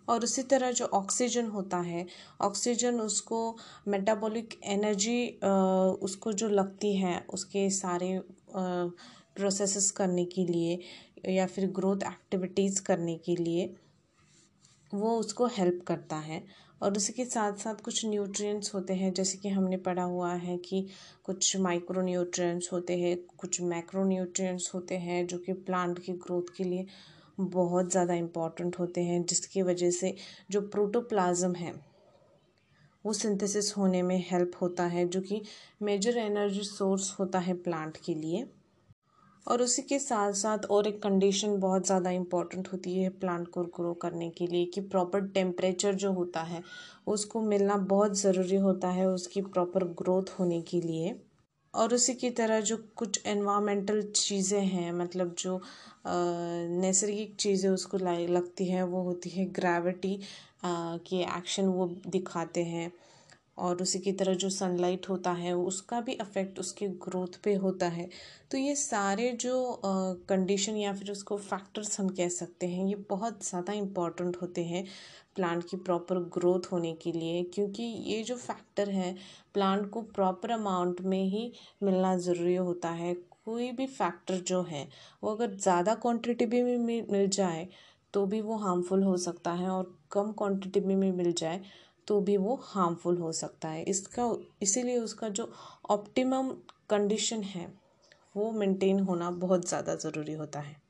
[0.09, 2.07] और उसी तरह जो ऑक्सीजन होता है
[2.41, 3.39] ऑक्सीजन उसको
[3.89, 5.27] मेटाबॉलिक एनर्जी
[6.03, 8.21] उसको जो लगती है, उसके सारे
[8.57, 10.79] प्रोसेसेस करने के लिए
[11.29, 13.75] या फिर ग्रोथ एक्टिविटीज़ करने के लिए,
[14.93, 16.43] वो उसको हेल्प करता है।
[16.83, 20.57] और उसी के साथ साथ कुछ न्यूट्रिएंट्स होते हैं, जैसे कि हमने पढ़ा हुआ है
[20.59, 20.87] कि
[21.25, 26.57] कुछ माइक्रो न्यूट्रिएंट्स होते हैं, कुछ मैक्रो न्यूट्रिएंट्स होते हैं, जो कि प्लांट की ग्रोथ
[26.57, 26.87] के लिए
[27.41, 30.15] बहुत ज़्यादा इंपॉर्टेंट होते हैं, जिसकी वजह से
[30.51, 31.73] जो प्रोटोप्लाज्म है,
[33.05, 35.43] वो सिंथेसिस होने में हेल्प होता है, जो कि
[35.83, 38.45] मेजर एनर्जी सोर्स होता है प्लांट के लिए।
[39.47, 43.63] और उसी के साथ साथ और एक कंडीशन बहुत ज़्यादा इंपॉर्टेंट होती है प्लांट को
[43.77, 46.63] ग्रो करने के लिए कि प्रॉपर टेम्परेचर जो होता है,
[47.07, 51.15] उसको मिलना बहुत ज़रूरी होता है उसकी प्रॉपर ग्रोथ होने के लिए।
[51.75, 55.61] और उसी की तरह जो कुछ एनवामेंटल चीज़ें हैं मतलब जो
[56.07, 60.19] नैसर्गिक चीज़ें उसको लगती हैं, वो होती है ग्रेविटी
[60.65, 62.91] के एक्शन वो दिखाते हैं।
[63.59, 67.87] और उसी की तरह जो सनलाइट होता है, उसका भी अफेक्ट उसके ग्रोथ पे होता
[67.89, 68.09] है।
[68.51, 69.81] तो ये सारे जो
[70.29, 74.85] कंडीशन या फिर उसको फैक्टर्स हम कह सकते हैं, ये बहुत ज़्यादा इंपॉर्टेंट होते हैं
[75.37, 79.15] प्लांट की प्रॉपर ग्रोथ होने के लिए, क्योंकि ये जो फैक्टर है
[79.55, 84.89] प्लांट को प्रॉपर अमाउंट में ही मिलना ज़रूरी होता है। कोई भी फैक्टर जो है,
[85.23, 87.67] वो अगर ज़्यादा क्वांटिटी में मिल जाए
[88.15, 91.61] तो भी वो हार्मफुल हो सकता है और कम क्वांटिटी में मिल जाए
[92.09, 95.51] तो भी वो हार्मफुल हो सकता है। इसका, इसीलिए उसका जो
[95.91, 96.51] ऑप्टिमम
[96.91, 97.73] कंडीशन है,
[98.37, 100.81] वो मेंटेन होना बहुत ज़्यादा ज़रूरी होता है।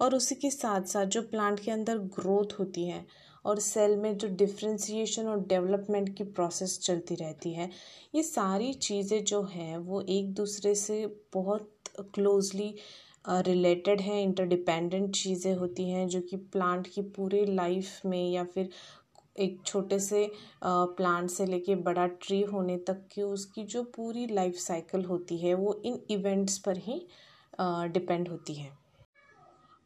[0.00, 3.04] और उसी के साथ साथ जो प्लांट के अंदर ग्रोथ होती है
[3.44, 7.70] और सेल में जो डिफ्रेंसीशन और डेवलपमेंट की प्रोसेस चलती रहती है,
[8.14, 11.70] ये सारी चीज़ें जो हैं, वो एक दूसरे से बहुत
[12.14, 12.74] क्लोजली
[13.28, 18.68] रिलेटेड हैं इंटरडिपेंडेंट चीज़ें होती हैं, जो कि प्लांट की पूरे लाइफ में या फिर
[19.36, 20.30] एक छोटे से
[20.64, 25.54] प्लांट से लेके बड़ा ट्री होने तक की उसकी जो पूरी लाइफ साइकिल होती है,
[25.54, 27.00] वो इन इवेंट्स पर ही
[27.60, 28.70] डिपेंड होती है।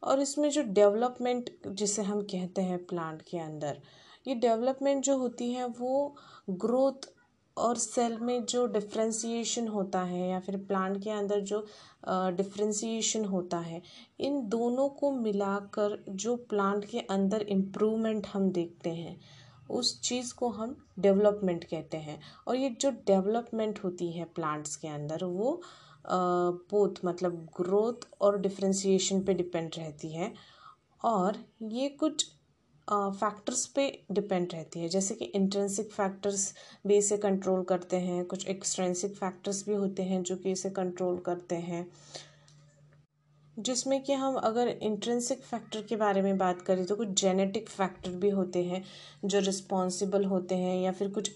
[0.03, 3.81] और इसमें जो डेवलपमेंट जिसे हम कहते हैं प्लांट के अंदर,
[4.27, 6.15] ये डेवलपमेंट जो होती है, वो
[6.49, 7.07] ग्रोथ
[7.57, 11.65] और सेल में जो डिफ्रेंसीशन होता है या फिर प्लांट के अंदर जो
[12.09, 13.81] डिफ्रेंसीशन होता है,
[14.19, 19.19] इन दोनों को मिलाकर जो प्लांट के अंदर इम्प्रूवमेंट हम देखते हैं,
[19.69, 24.87] उस चीज़ को हम डेवलपमेंट कहते हैं। और ये जो डेवलपमेंट होती है प्लांट्स के
[24.87, 25.61] अंदर, वो
[26.07, 30.33] बोथ मतलब ग्रोथ और डिफ्रेंसीशन पे डिपेंड रहती है।
[31.03, 32.25] और ये कुछ
[32.91, 36.53] फैक्टर्स पे डिपेंड रहती है। जैसे कि इंट्रेंसिक फैक्टर्स
[36.87, 41.17] भी इसे कंट्रोल करते हैं, कुछ एक्सट्रेंसिक फैक्टर्स भी होते हैं जो कि इसे कंट्रोल
[41.17, 41.87] करते हैं।
[43.59, 48.11] जिसमें कि हम अगर इंट्रेंसिक फैक्टर के बारे में बात करें तो कुछ जेनेटिक फैक्टर
[48.11, 48.83] भी होते हैं
[49.25, 51.31] जो रिस्पॉन्सिबल होते हैं या फिर कुछ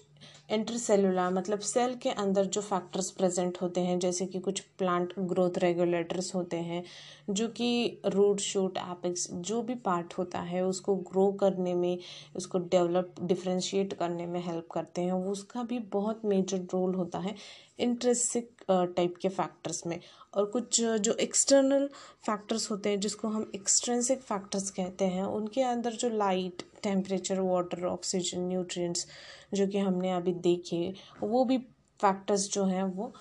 [0.50, 5.58] इंटरसेलुलर मतलब सेल के अंदर जो फैक्टर्स प्रेजेंट होते हैं, जैसे कि कुछ प्लांट ग्रोथ
[5.58, 6.82] रेगुलेटर्स होते हैं,
[7.30, 11.98] जो कि रूट शूट एपिक्स जो भी पार्ट होता है, उसको ग्रो करने में,
[12.36, 17.34] उसको डेवलप डिफ्रेंशिएट करने में हेल्प करते हैं उसका भी बहुत मेजर रोल होता है।
[17.80, 19.98] इंट्रेंसिक टाइप के फैक्टर्स में।
[20.34, 21.86] और कुछ जो एक्सटर्नल
[22.26, 27.84] फैक्टर्स होते हैं, जिसको हम एक्सट्रेंसिक फैक्टर्स कहते हैं, उनके अंदर जो light temperature water
[27.86, 29.06] oxygen nutrients
[29.54, 31.58] जो कि हमने अभी देखे, वो भी
[32.00, 33.12] फैक्टर्स जो हैं, वो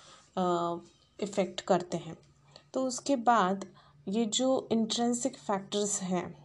[1.20, 2.18] इफ़ेक्ट करते हैं।
[2.74, 3.66] तो उसके बाद
[4.08, 6.36] ये जो इंट्रेंसिक फैक्टर्स हैं,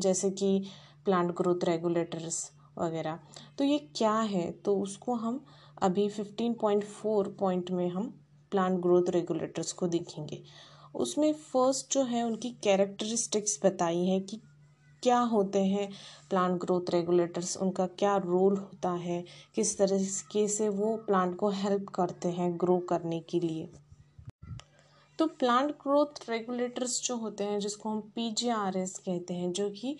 [0.00, 0.58] जैसे कि
[1.04, 3.18] प्लांट ग्रोथ रेगुलेटर्स वगैरह
[3.58, 4.50] तो ये क्या है?
[4.52, 5.44] तो उसको हम
[5.82, 8.08] अभी फिफ्टीन पॉइंट फोर पॉइंट में हम
[8.50, 10.42] प्लांट ग्रोथ रेगुलेटर्स को देखेंगे।
[10.94, 14.40] उसमें फ़र्स्ट जो है उनकी कैरेक्टरिस्टिक्स बताई हैं कि
[15.02, 15.88] क्या होते हैं
[16.30, 21.88] प्लांट ग्रोथ रेगुलेटर्स उनका क्या रोल होता है, किस तरीके से वो प्लांट को हेल्प
[21.88, 23.68] करते हैं ग्रो करने के लिए।
[25.18, 29.96] तो प्लांट ग्रोथ रेगुलेटर्स जो होते हैं, जिसको हम पी कहते हैं, जो कि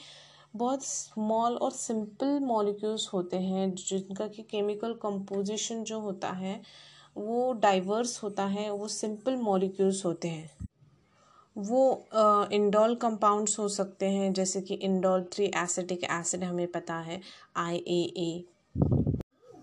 [0.55, 6.61] बहुत स्मॉल और सिंपल मॉलिक्यूल्स होते हैं जिनका कि केमिकल कंपोजिशन जो होता है
[7.17, 10.51] वो डाइवर्स होता है वो सिंपल मॉलिक्यूल्स होते हैं।
[11.57, 12.05] वो
[12.53, 17.21] इंडोल uh, कंपाउंड्स हो सकते हैं जैसे कि इंडोल थ्री एसिटिक एसिड हमें पता है
[17.57, 18.45] आई ए ए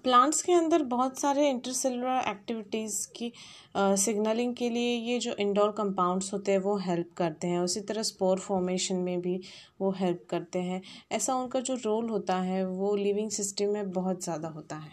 [0.03, 3.31] प्लांट्स के अंदर बहुत सारे इंटरसेलुलर एक्टिविटीज़ की
[3.75, 8.03] सिग्नलिंग के लिए ये जो इंडोर कंपाउंड्स होते हैं, वो हेल्प करते हैं। उसी तरह
[8.03, 9.39] स्पोर फॉर्मेशन में भी
[9.81, 14.23] वो हेल्प करते हैं। ऐसा उनका जो रोल होता है, वो लिविंग सिस्टम में बहुत
[14.23, 14.91] ज़्यादा होता है।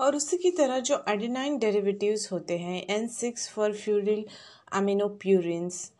[0.00, 4.24] और उसी की तरह जो एडिनाइन डेरिवेटिव्स होते हैं एन सिक्स फॉर फ्यूरिल
[4.72, 5.90] अमीनोप्यूरिन्स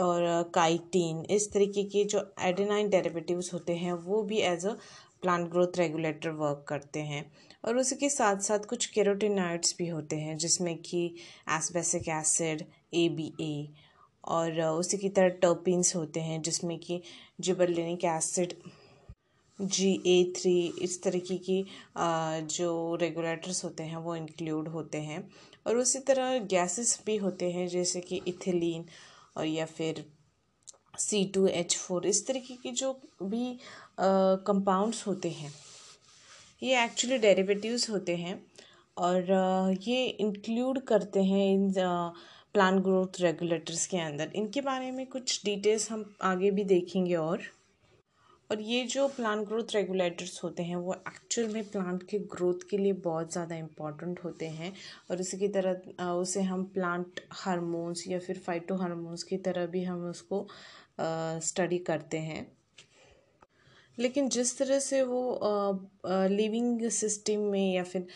[0.00, 0.20] और
[0.54, 4.74] काइटीन इस तरीके के जो एडिनाइन डेरिवेटिव्स होते हैं, वो भी as a
[5.22, 7.24] plant growth regulator work करते हैं
[7.64, 11.04] और उसी के साथ साथ कुछ केरोटिनाइड्स भी होते हैं, जिसमें कि
[11.48, 13.68] एसबेसिक एसिड ए बी ए
[14.24, 17.00] और उसी की तरह टर्पिन्स होते हैं, जिसमें कि
[17.40, 18.54] जिबरलिनिक एसिड
[19.58, 21.64] जी ए थ्री इस तरीके की
[21.98, 25.28] जो रेगुलेटर्स होते हैं, वो इंक्लूड होते हैं।
[25.66, 28.84] और उसी तरह गैसेस भी होते हैं, जैसे कि इथिलीन
[29.36, 30.04] और या फिर
[30.98, 33.58] सी टू एच फोर इस तरीके की जो भी
[33.98, 35.52] कंपाउंड्स होते हैं।
[36.62, 38.40] ये एक्चुअली डेरिवेटिव्स होते हैं
[38.96, 41.72] और ये इंक्लूड करते हैं इन
[42.54, 47.42] प्लांट ग्रोथ रेगुलेटर्स के अंदर। इनके बारे में कुछ डिटेल्स हम आगे भी देखेंगे और।
[48.50, 52.78] और ये जो प्लांट ग्रोथ रेगुलेटर्स होते हैं, वो एक्चुअल में प्लांट के ग्रोथ के
[52.78, 54.72] लिए बहुत ज़्यादा इंपॉर्टेंट होते हैं
[55.10, 59.82] और इसी की तरह उसे हम प्लांट हार्मोन्स या फिर फाइटो हार्मोन्स की तरह भी
[59.84, 60.46] हम उसको
[61.00, 62.46] स्टडी करते हैं।
[63.98, 65.22] लेकिन जिस तरह से वो
[66.08, 68.06] लिविंग सिस्टम में या फिर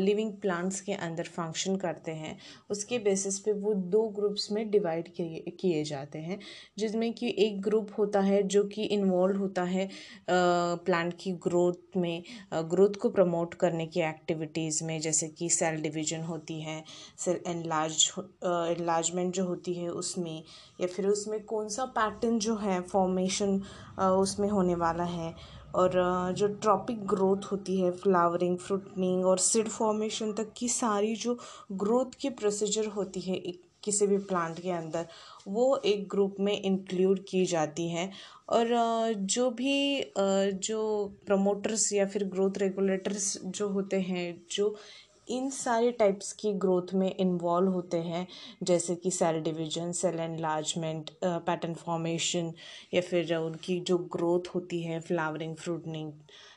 [0.00, 2.36] लिविंग प्लांट्स के अंदर फ़ंक्शन करते हैं,
[2.70, 6.38] उसके बेसिस पे वो दो ग्रुप्स में डिवाइड किए किए जाते हैं,
[6.78, 9.88] जिसमें कि एक ग्रुप होता है जो कि इन्वॉल्व होता है
[10.30, 12.22] प्लांट की ग्रोथ में
[12.70, 16.82] ग्रोथ को प्रमोट करने की एक्टिविटीज़ में, जैसे कि सेल डिवीज़न होती है
[17.18, 18.10] सेल एनलार्ज
[18.44, 20.42] एनलार्जमेंट जो होती है उसमें,
[20.80, 23.60] या फिर उसमें कौन सा पैटर्न जो है फॉर्मेशन
[24.00, 25.34] उसमें होने वाला है
[25.74, 25.92] और
[26.38, 31.38] जो ट्रॉपिक ग्रोथ होती है, फ्लावरिंग, फ्रूटनिंग और सीड फॉर्मेशन तक की सारी जो
[31.72, 35.06] ग्रोथ की प्रोसीजर होती है एक, किसी भी प्लांट के अंदर,
[35.48, 38.10] वो एक ग्रुप में इंक्लूड की जाती हैं।
[38.48, 38.68] और
[39.14, 40.80] जो भी जो
[41.26, 44.74] प्रमोटर्स या फिर ग्रोथ रेगुलेटर्स जो होते हैं, जो
[45.28, 48.26] इन सारे टाइप्स की ग्रोथ में इन्वॉल्व होते हैं,
[48.62, 52.52] जैसे कि cell division cell enlargement pattern formation
[52.94, 56.12] या फिर उनकी जो ग्रोथ होती है फ्लावरिंग फ्रूटनिंग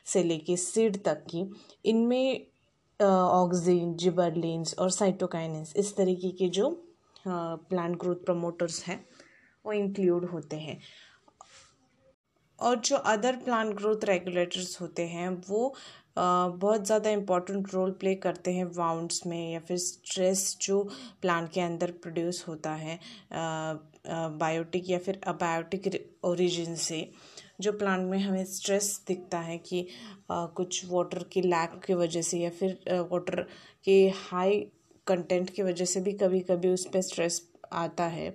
[0.06, 1.44] से लेके सीड तक की,
[1.84, 2.46] इनमें
[3.00, 6.70] ऑक्सीन जिबरलिन्स और साइटोकाइनेंस इस तरीके के जो
[7.26, 9.04] प्लांट ग्रोथ प्रमोटर्स हैं,
[9.64, 10.78] वो इंक्लूड होते हैं।
[12.58, 15.74] और जो अदर प्लांट ग्रोथ रेगुलेटर्स होते हैं, वो
[16.16, 20.82] बहुत ज़्यादा इंपॉर्टेंट रोल प्ले करते हैं वाउंड्स में या फिर स्ट्रेस जो
[21.22, 22.98] प्लांट के अंदर प्रोड्यूस होता है
[24.38, 25.90] बायोटिक या फिर अबायोटिक
[26.24, 27.08] ओरिजिन से
[27.60, 29.86] जो प्लांट में हमें स्ट्रेस दिखता है कि
[30.30, 32.78] आ, कुछ वाटर की लैक की वजह से या फिर
[33.12, 33.40] वाटर
[33.84, 34.60] के हाई
[35.06, 37.42] कंटेंट की वजह से भी कभी कभी उस पर स्ट्रेस
[37.72, 38.28] आता है।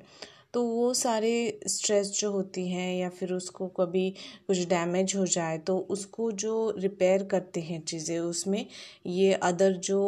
[0.54, 4.10] तो वो सारे स्ट्रेस जो होती हैं या फिर उसको कभी
[4.48, 8.66] कुछ डैमेज हो जाए तो उसको जो रिपेयर करते हैं चीज़ें उसमें,
[9.08, 10.00] ये अदर जो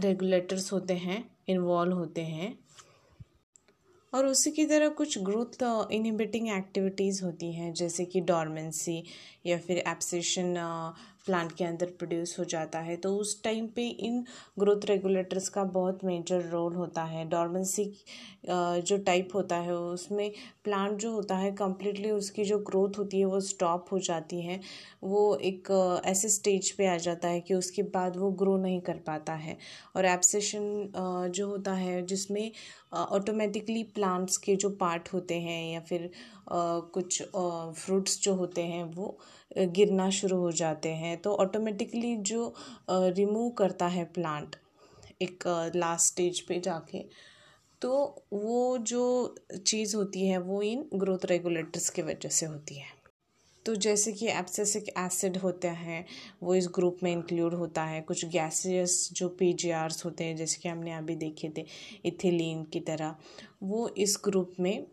[0.00, 2.56] रेगुलेटर्स होते हैं इन्वॉल्व होते हैं।
[4.12, 5.62] और उसी की तरह कुछ ग्रोथ
[5.92, 9.02] इनहिबिटिंग एक्टिविटीज़ होती हैं, जैसे कि डॉर्मेंसी
[9.46, 10.54] या फिर एप्सेशन
[11.26, 14.24] प्लांट के अंदर प्रोड्यूस हो जाता है तो उस टाइम पे इन
[14.58, 17.84] ग्रोथ रेगुलेटर्स का बहुत मेजर रोल होता है। डॉर्मेंसी
[18.46, 20.30] जो टाइप होता है, उसमें
[20.64, 24.60] प्लांट जो होता है कम्प्लीटली उसकी जो ग्रोथ होती है, वो स्टॉप हो जाती है।
[25.04, 25.70] वो एक
[26.06, 29.56] ऐसे स्टेज पे आ जाता है कि उसके बाद वो ग्रो नहीं कर पाता है।
[29.96, 32.50] और एप्सेशन जो होता है, जिसमें
[32.94, 36.10] ऑटोमेटिकली प्लांट्स के जो पार्ट होते हैं या फिर
[36.50, 39.18] कुछ फ्रूट्स जो होते हैं, वो
[39.50, 42.54] गिरना शुरू हो जाते हैं। तो ऑटोमेटिकली जो
[42.90, 44.56] रिमूव करता है प्लांट
[45.22, 45.44] एक
[45.76, 47.04] लास्ट स्टेज पे जाके
[47.82, 47.90] तो
[48.32, 52.97] वो जो चीज़ होती है वो इन ग्रोथ रेगुलेटर्स की वजह से होती है।
[53.68, 56.04] तो जैसे कि एप्सेसिक एसिड होते हैं,
[56.42, 59.50] वो इस ग्रुप में इंक्लूड होता है। कुछ गैसियस जो पी
[60.04, 61.64] होते हैं, जैसे कि हमने अभी देखे थे
[62.04, 63.14] इथिलीन की तरह,
[63.62, 64.86] वो इस ग्रुप में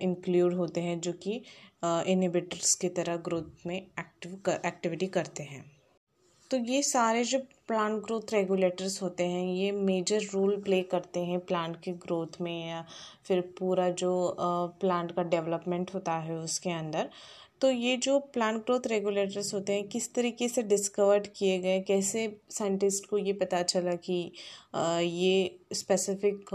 [0.00, 1.40] इंक्लूड होते हैं, जो कि
[1.84, 5.64] इनिबिटर्स की तरह ग्रोथ में एक्टिव एक्टिविटी करते हैं।
[6.50, 7.38] तो ये सारे जो
[7.68, 12.68] प्लांट ग्रोथ रेगुलेटर्स होते हैं, ये मेजर रोल प्ले करते हैं प्लांट के ग्रोथ में
[12.68, 12.84] या
[13.24, 14.12] फिर पूरा जो
[14.80, 17.10] प्लांट का डेवलपमेंट होता है उसके अंदर।
[17.60, 22.26] तो ये जो प्लांट ग्रोथ रेगुलेटर्स होते हैं, किस तरीके से डिस्कवर्ड किए गए, कैसे
[22.50, 24.20] साइंटिस्ट को ये पता चला कि
[24.74, 26.50] ये स्पेसिफिक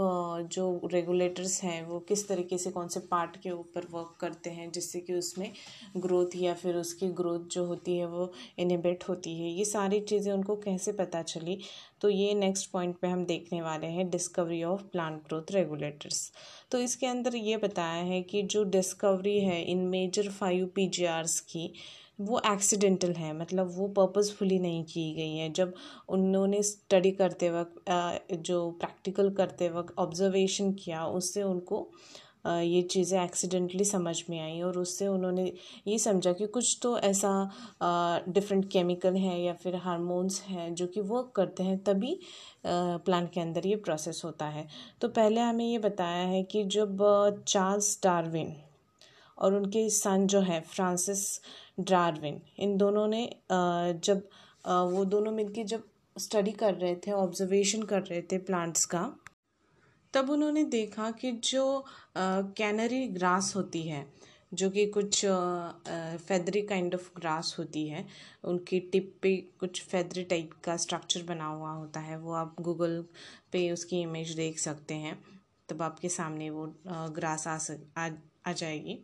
[0.52, 4.70] जो रेगुलेटर्स हैं, वो किस तरीके से कौन से पार्ट के ऊपर वर्क करते हैं,
[4.72, 5.50] जिससे कि उसमें
[5.96, 10.32] ग्रोथ या फिर उसकी ग्रोथ जो होती है, वो इनिबिट होती है। ये सारी चीज़ें
[10.32, 11.58] उनको कैसे पता चली?
[12.00, 16.30] तो ये नेक्स्ट पॉइंट पे हम देखने वाले हैं discovery of plant growth regulators
[16.70, 21.72] तो इसके अंदर ये बताया है कि जो डिस्कवरी है इन मेजर फाइव पी की
[22.18, 25.74] वो एक्सीडेंटल है मतलब वो पर्पसफुली नहीं की गई है। जब
[26.08, 27.84] उन्होंने स्टडी करते वक्त
[28.44, 31.88] जो प्रैक्टिकल करते वक्त ऑब्जर्वेशन किया, उससे उनको
[32.46, 35.44] ये चीज़ें एक्सीडेंटली समझ में आई और उससे उन्होंने
[35.86, 37.30] ये समझा कि कुछ तो ऐसा
[38.28, 42.18] डिफरेंट केमिकल है या फिर हार्मोन्स हैं जो कि वर्क करते हैं तभी
[42.66, 44.66] प्लांट के अंदर ये प्रोसेस होता है।
[45.00, 46.98] तो पहले हमें ये बताया है कि जब
[47.48, 48.54] चार्ल्स डार्विन
[49.38, 51.26] और उनके सन जो है, फ्रांसिस
[51.80, 53.36] डार्विन इन दोनों ने
[54.04, 54.28] जब
[54.66, 55.84] वो दोनों मिलकर जब
[56.18, 59.16] स्टडी कर रहे थे ऑब्जर्वेशन कर रहे थे प्लांट्स का
[60.14, 61.84] तब उन्होंने देखा कि जो
[62.18, 64.06] कैनरी ग्रास होती है
[64.54, 65.24] जो कि कुछ
[66.28, 68.06] फेदरी काइंड ऑफ़ ग्रास होती है
[68.44, 73.04] उनकी टिप पे कुछ फेदरी टाइप का स्ट्रक्चर बना हुआ होता है वो आप गूगल
[73.52, 75.18] पे उसकी इमेज देख सकते हैं
[75.68, 78.08] तब आपके सामने वो ग्रास आ सक आ,
[78.46, 78.98] आ जाएगी।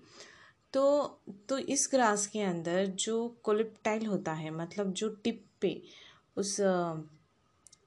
[0.75, 5.81] तो तो इस ग्रास के अंदर जो कोलिप्टाइल होता है मतलब जो टिप पे,
[6.37, 6.57] उस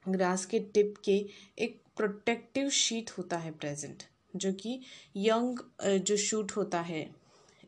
[0.09, 1.17] ग्रास के टिप के
[1.57, 4.03] एक प्रोटेक्टिव शीट होता है प्रेजेंट,
[4.35, 4.79] जो कि
[5.17, 5.59] यंग
[5.99, 7.09] जो शूट होता है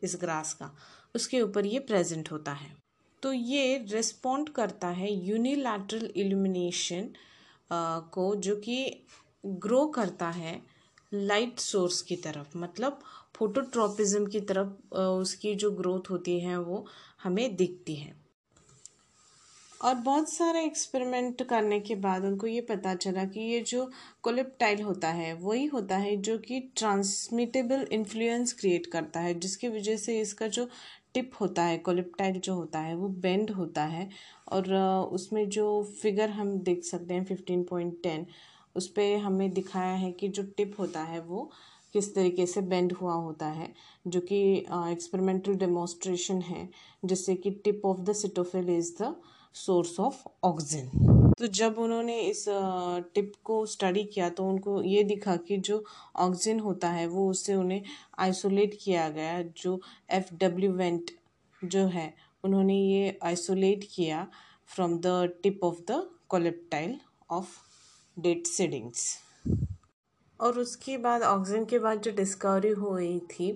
[0.02, 0.70] इस ग्रास का,
[1.14, 2.74] उसके ऊपर ये प्रेजेंट होता है।
[3.22, 7.10] तो ये रिस्पॉन्ड करता है यूनिलैटरल इल्यूमिनेशन
[8.12, 9.04] को जो कि
[9.44, 10.60] ग्रो करता है
[11.12, 13.00] लाइट सोर्स की तरफ़ मतलब
[13.36, 16.86] फोटोट्रोपिज्म की तरफ़ उसकी जो ग्रोथ होती है वो
[17.24, 18.14] हमें दिखती है।
[19.80, 23.90] और बहुत सारे एक्सपेरिमेंट करने के बाद उनको ये पता चला कि ये जो
[24.22, 29.96] कोलिप्टाइल होता है, वही होता है जो कि ट्रांसमिटेबल इन्फ्लुएंस क्रिएट करता है, जिसकी वजह
[29.96, 30.68] से इसका जो
[31.14, 34.08] टिप होता है कोलिप्टाइल जो होता है, वो बेंड होता है।
[34.52, 34.74] और
[35.12, 38.26] उसमें जो फिगर हम देख सकते हैं फिफ्टीन पॉइंट टेन
[38.76, 41.50] उस पर हमें दिखाया है कि जो टिप होता है वो
[41.94, 43.72] किस तरीके से बेंड हुआ होता है,
[44.06, 46.68] जो कि एक्सपेरिमेंटल डेमोस्ट्रेशन है,
[47.04, 49.14] जिससे कि tip of the cytophil is the
[49.56, 52.44] source of oxygen तो जब उन्होंने इस
[53.14, 55.82] टिप को स्टडी किया तो उनको ये दिखा कि जो
[56.16, 57.82] ऑक्सीजन होता है, वो उससे उन्हें
[58.18, 61.10] आइसोलेट किया गया, जो एफ़ डब्ल्यू वेंट
[61.62, 62.12] जो है,
[62.44, 64.26] उन्होंने ये आइसोलेट किया
[64.70, 66.98] from the tip of the coleoptile
[67.30, 67.54] of
[68.16, 69.16] date seedlings.
[70.40, 73.50] और उसके बाद ऑक्सीजन के बाद जो डिस्कवरी हुई थी,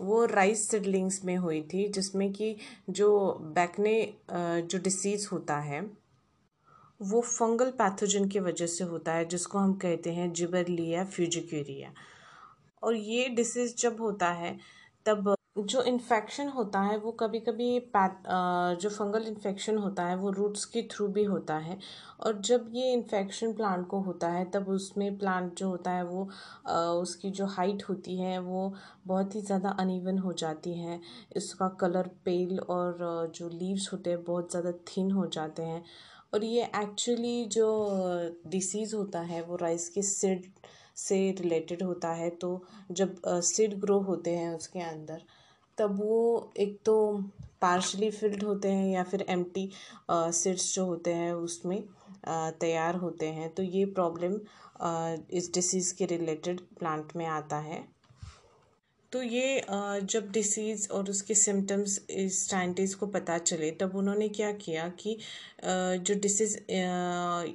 [0.00, 2.56] वो राइस सिडलिंग्स में हुई थी, जिसमें कि
[2.90, 3.10] जो
[3.54, 5.80] बैकने जो डिसीज़ होता है,
[7.00, 11.92] वो फंगल पैथोजन की वजह से होता है, जिसको हम कहते हैं जिबरलिया फ्यूजिक्यूरिया
[12.82, 14.58] और ये डिसीज़ जब होता है,
[15.06, 20.64] तब जो इन्फेक्शन होता है, वो कभी कभी जो फंगल इन्फेक्शन होता है, वो रूट्स
[20.64, 21.78] के थ्रू भी होता है।
[22.20, 26.28] और जब ये इन्फेक्शन प्लांट को होता है, तब उसमें प्लांट जो होता है, वो
[27.00, 28.72] उसकी जो हाइट होती है, वो
[29.06, 31.00] बहुत ही ज़्यादा अनइवन हो जाती है।
[31.36, 35.82] इसका कलर पेल और जो लीव्स होते हैं, बहुत ज़्यादा थिन हो जाते हैं।
[36.34, 37.68] और ये एक्चुअली जो
[38.48, 40.46] डिसीज़ होता है, वो राइस के सिड
[40.96, 45.22] से रिलेटेड होता है। तो जब सिड ग्रो होते हैं उसके अंदर
[45.78, 46.96] तब वो एक तो
[47.62, 49.70] पार्शली फिल्ड होते हैं या फिर एम्प्टी
[50.10, 51.82] सीड्स जो होते हैं उसमें
[52.60, 54.38] तैयार होते हैं। तो ये प्रॉब्लम
[55.32, 57.82] इस डिसीज़ के रिलेटेड प्लांट में आता है।
[59.12, 59.60] तो ये
[60.04, 65.16] जब डिसीज़ और उसके सिम्टम्स इस साइंटिस्ट को पता चले, तब उन्होंने क्या किया कि
[65.64, 66.56] जो डिसीज़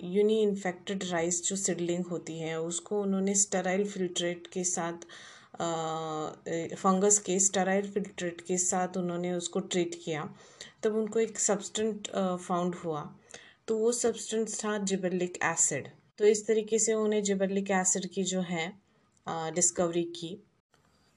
[0.06, 5.06] यूनी इन्फेक्टेड राइस जो सिडलिंग होती है, उसको उन्होंने स्टराइल फिल्ट्रेट के साथ
[5.60, 10.28] फंगस के स्टराइल फिल्ट्रेट के साथ उन्होंने उसको ट्रीट किया।
[10.84, 12.08] तब उनको एक सब्सटेंट
[12.40, 13.02] फाउंड हुआ।
[13.68, 15.88] तो वो सब्सटेंस था जिबरलिक एसिड
[16.20, 18.72] तो इस तरीके से उन्हें जिबरलिक एसिड की जो है
[19.56, 20.38] डिस्कवरी की।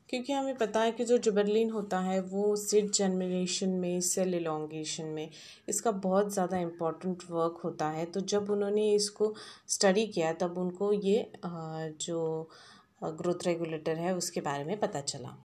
[0.09, 5.05] क्योंकि हमें पता है कि जो जुबरलिन होता है, वो सीड जर्मिनेशन में सेल इलोंगेशन
[5.07, 5.30] में,
[5.68, 9.32] इसका बहुत ज़्यादा इम्पोर्टेंट वर्क होता है। तो जब उन्होंने इसको
[9.68, 12.49] स्टडी किया, तब उनको ये जो
[13.03, 15.36] ग्रोथ रेगुलेटर है, उसके बारे में पता चला।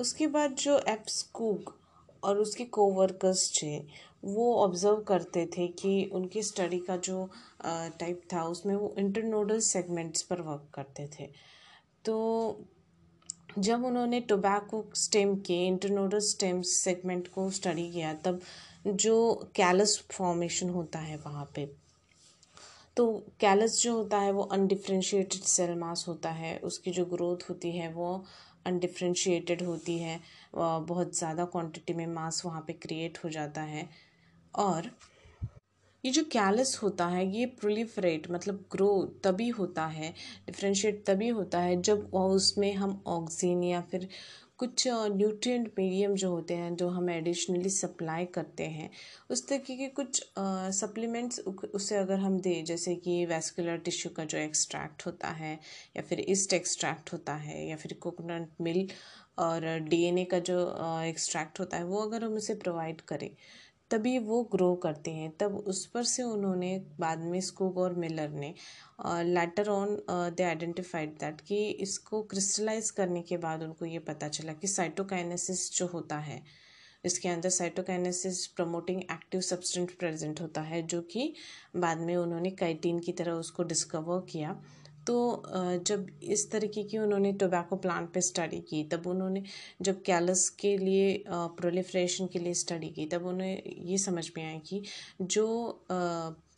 [0.00, 1.74] उसके बाद जो एप्सकूक
[2.22, 3.78] और उसके कोवर्कर्स थे,
[4.24, 7.28] वो ऑब्ज़र्व करते थे कि उनकी स्टडी का जो
[7.64, 11.28] टाइप था, उसमें वो इंटरनोडल सेगमेंट्स पर वर्क करते थे।
[12.04, 12.64] तो
[13.58, 18.40] जब उन्होंने टोबैको स्टेम के इंटरनोडल स्टेम सेगमेंट को स्टडी किया, तब
[18.86, 21.70] जो कैलस फॉर्मेशन होता है वहाँ पे
[22.96, 23.06] तो
[23.40, 27.92] कैलस जो होता है, वो अनडिफ्रेंशिएटेड सेल मास होता है। उसकी जो ग्रोथ होती है,
[27.92, 28.24] वो
[28.66, 30.20] अनडिफ्रेंशिएटेड होती है।
[30.54, 33.88] बहुत ज़्यादा क्वांटिटी में मास वहाँ पे क्रिएट हो जाता है।
[34.54, 34.90] और
[36.04, 38.88] ये जो कैलस होता है, ये प्रोलिफरेट मतलब ग्रो
[39.24, 40.12] तभी होता है
[40.46, 44.08] डिफ्रेंशिएट तभी होता है जब उसमें हम ऑक्सीजन या फिर
[44.58, 48.90] कुछ न्यूट्रिएंट मीडियम जो होते हैं, जो हम एडिशनली सप्लाई करते हैं,
[49.30, 54.38] उस तरीके के कुछ सप्लीमेंट्स उसे अगर हम दें, जैसे कि वेस्कुलर टिश्यू का जो
[54.38, 55.58] एक्सट्रैक्ट होता है,
[55.96, 58.92] या फिर ईस्ट एक्सट्रैक्ट होता है, या फिर कोकोनट मिल्क
[59.38, 60.58] और डीएनए का जो
[61.04, 63.30] एक्सट्रैक्ट होता है, वो अगर हम उसे प्रोवाइड करें
[63.90, 68.30] तभी वो ग्रो करते हैं। तब उस पर से उन्होंने बाद में स्कूग और मिलर
[68.30, 68.52] ने
[69.24, 74.52] later on they identified that कि इसको क्रिस्टलाइज करने के बाद उनको ये पता चला
[74.52, 76.42] कि साइटोकाइनेसिस जो होता है,
[77.04, 81.32] इसके अंदर cytokinesis promoting active substance present होता है, जो कि
[81.76, 84.60] बाद में उन्होंने काइटिन की तरह उसको डिस्कवर किया।
[85.06, 85.42] तो
[85.86, 89.42] जब इस तरीके की उन्होंने टोबैको प्लांट पे स्टडी की, तब उन्होंने,
[89.82, 94.58] जब कैलस के लिए प्रोलिफ्रेशन के लिए स्टडी की, तब उन्हें ये समझ में आया
[94.58, 94.82] कि
[95.22, 95.46] जो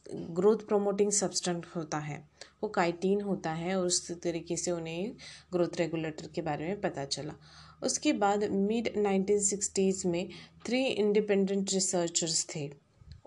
[0.08, 2.22] ग्रोथ प्रोमोटिंग सब्सटेंट होता है,
[2.62, 5.12] वो काइटीन होता है और उस तरीके से उन्हें
[5.52, 7.34] ग्रोथ रेगुलेटर के बारे में पता चला।
[7.82, 10.28] उसके बाद मिड नाइनटीन सिक्सटीज़ में
[10.66, 12.70] थ्री इंडिपेंडेंट रिसर्चर्स थे।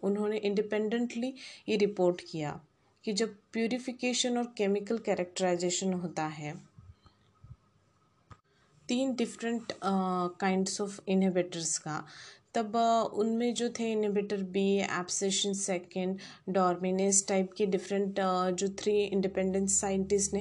[0.04, 1.34] उन्होंने इंडिपेंडेंटली
[1.70, 2.60] ये रिपोर्ट किया।
[3.04, 6.54] कि जब प्यूरिफिकेशन और केमिकल कैरेक्टराइजेशन होता है,
[8.90, 12.04] तीन डिफरेंट काइंड्स ऑफ़ इनहिबिटर्स का,
[12.56, 12.76] तब
[13.16, 16.18] उनमें जो थे inhibitor B abscisin second
[16.50, 18.20] dormins type के डिफरेंट
[18.60, 20.40] जो थ्री इंडिपेंडेंट साइंटिस्ट ने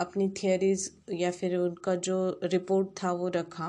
[0.00, 3.68] अपनी थियरीज या फिर उनका जो रिपोर्ट था वो रखा।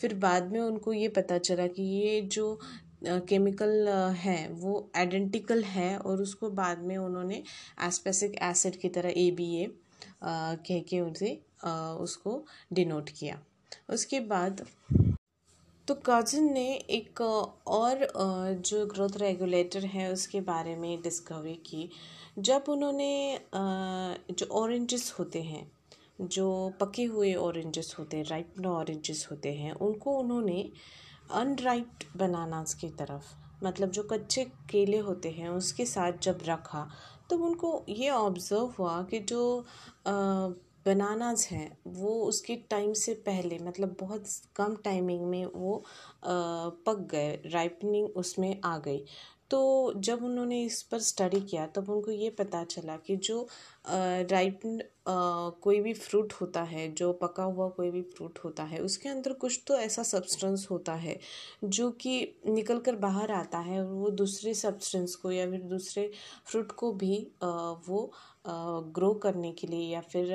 [0.00, 2.58] फिर बाद में उनको ये पता चला कि ये जो
[3.02, 7.42] केमिकल है, वो आइडेंटिकल है और उसको बाद में उन्होंने
[7.82, 9.66] एस्पेसिक एसिड की तरह ए बी ए
[10.24, 11.32] कह के उसे
[11.64, 13.40] उसको डिनोट किया।
[13.88, 14.64] उसके बाद
[15.88, 18.06] तो कजिन ने एक और
[18.60, 21.88] जो ग्रोथ रेगुलेटर है उसके बारे में डिस्कवरी की,
[22.38, 25.70] जब उन्होंने जो ऑरेंजेस होते हैं,
[26.22, 30.70] जो पके हुए ऑरेंजेस होते हैं राइप ऑरेंजेस होते हैं, उनको उन्होंने
[31.34, 36.88] अनराइप्ड बनानास की तरफ़। मतलब जो कच्चे केले होते हैं, उसके साथ जब रखा
[37.30, 39.64] तो उनको ये ऑब्ज़र्व हुआ कि जो
[40.86, 44.24] बनानाज हैं, वो उसके टाइम से पहले मतलब बहुत
[44.56, 45.82] कम टाइमिंग में वो
[46.24, 49.04] पक गए राइपनिंग उसमें आ गई।
[49.52, 53.46] तो जब उन्होंने इस पर स्टडी किया, तब उनको ये पता चला कि जो
[53.86, 54.60] राइप
[55.62, 59.32] कोई भी फ्रूट होता है, जो पका हुआ कोई भी फ्रूट होता है, उसके अंदर
[59.34, 61.18] कुछ तो ऐसा सब्सटेंस होता है,
[61.64, 66.10] जो कि निकल कर बाहर आता है और वो दूसरे सब्सटेंस को या फिर दूसरे
[66.46, 67.16] फ्रूट को भी
[67.88, 68.10] वो
[68.46, 70.30] ग्रो करने के लिए या फिर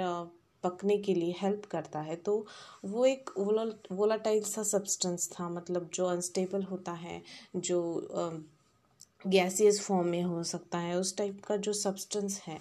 [0.64, 2.46] पकने के लिए हेल्प करता है। तो
[2.86, 7.22] वो एक वोला वोलाटाइल सा सब्सटेंस था मतलब जो अनस्टेबल होता है,
[7.56, 7.82] जो
[9.30, 12.60] गैसियस फॉर्म में हो सकता है, उस टाइप का जो सब्सटेंस है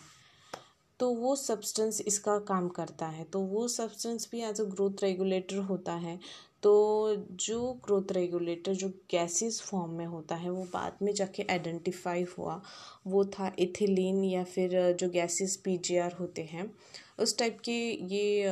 [1.01, 5.57] तो वो सब्सटेंस इसका काम करता है। तो वो सब्सटेंस भी एज अ ग्रोथ रेगुलेटर
[5.63, 6.19] होता है
[6.63, 12.25] तो जो ग्रोथ रेगुलेटर जो गैसेस फॉर्म में होता है, वो बाद में जाके आइडेंटिफाई
[12.39, 12.61] हुआ,
[13.07, 16.71] वो था इथिलीन या फिर जो गैसेस पीजीआर होते हैं,
[17.19, 17.77] उस टाइप के
[18.15, 18.45] ये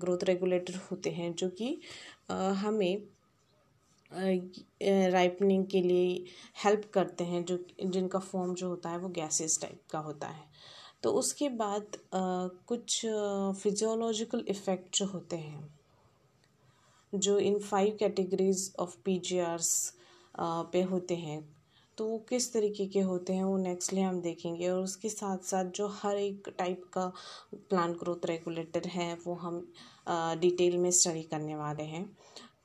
[0.00, 1.80] ग्रोथ रेगुलेटर होते हैं, जो कि
[2.30, 3.02] हमें
[4.12, 6.24] राइपनिंग के लिए
[6.64, 10.48] हेल्प करते हैं, जो, जिनका फॉर्म जो होता है वो गैसेस टाइप का होता है।
[11.02, 13.00] तो उसके बाद कुछ
[13.62, 15.68] फिजियोलॉजिकल इफ़ेक्ट जो होते हैं,
[17.12, 19.20] जो इन फाइव कैटेगरीज ऑफ़ पी
[20.72, 21.40] पे होते हैं
[21.98, 25.70] तो वो किस तरीके के होते हैं वो नेक्स्टली हम देखेंगे। और उसके साथ साथ
[25.76, 27.06] जो हर एक टाइप का
[27.54, 29.60] प्लांट ग्रोथ रेगुलेटर है, वो हम
[30.40, 32.04] डिटेल में स्टडी करने वाले हैं।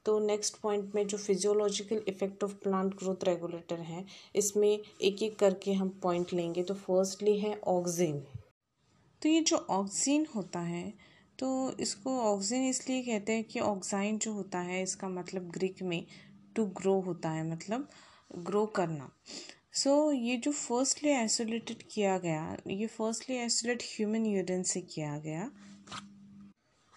[0.06, 5.38] तो नेक्स्ट पॉइंट में जो physiological effect of plant growth regulator है इसमें एक एक
[5.39, 8.20] करके हम पॉइंट लेंगे। तो फर्स्टली है ऑक्सीन
[9.22, 10.93] तो ये जो ऑक्सीन होता है
[11.39, 11.47] तो
[11.80, 16.03] इसको ऑक्सीन इसलिए कहते हैं कि ऑक्साइन जो होता है इसका मतलब ग्रीक में
[16.56, 17.88] टू ग्रो होता है मतलब
[18.39, 19.10] ग्रो करना।
[19.74, 25.18] सो so, ये जो फर्स्टली आइसोलेटेड किया गया ये फर्स्टली आइसोलेट ह्यूमन यूरिन से किया
[25.20, 25.49] गया।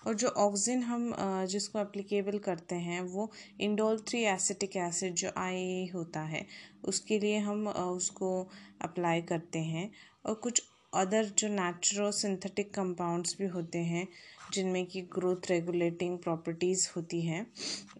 [0.06, 1.14] और जो ऑक्सीजन हम
[1.46, 3.30] जिसको एप्लीकेबल करते हैं, वो
[3.60, 6.46] इंडोल थ्री एसिटिक एसिड जो आई होता है,
[6.84, 8.48] उसके लिए हम उसको
[8.82, 9.90] अप्लाई करते हैं।
[10.26, 10.62] और कुछ
[10.94, 14.06] अदर जो नेचुरल सिंथेटिक कंपाउंड्स भी होते हैं,
[14.52, 17.46] जिनमें कि ग्रोथ रेगुलेटिंग प्रॉपर्टीज़ होती हैं,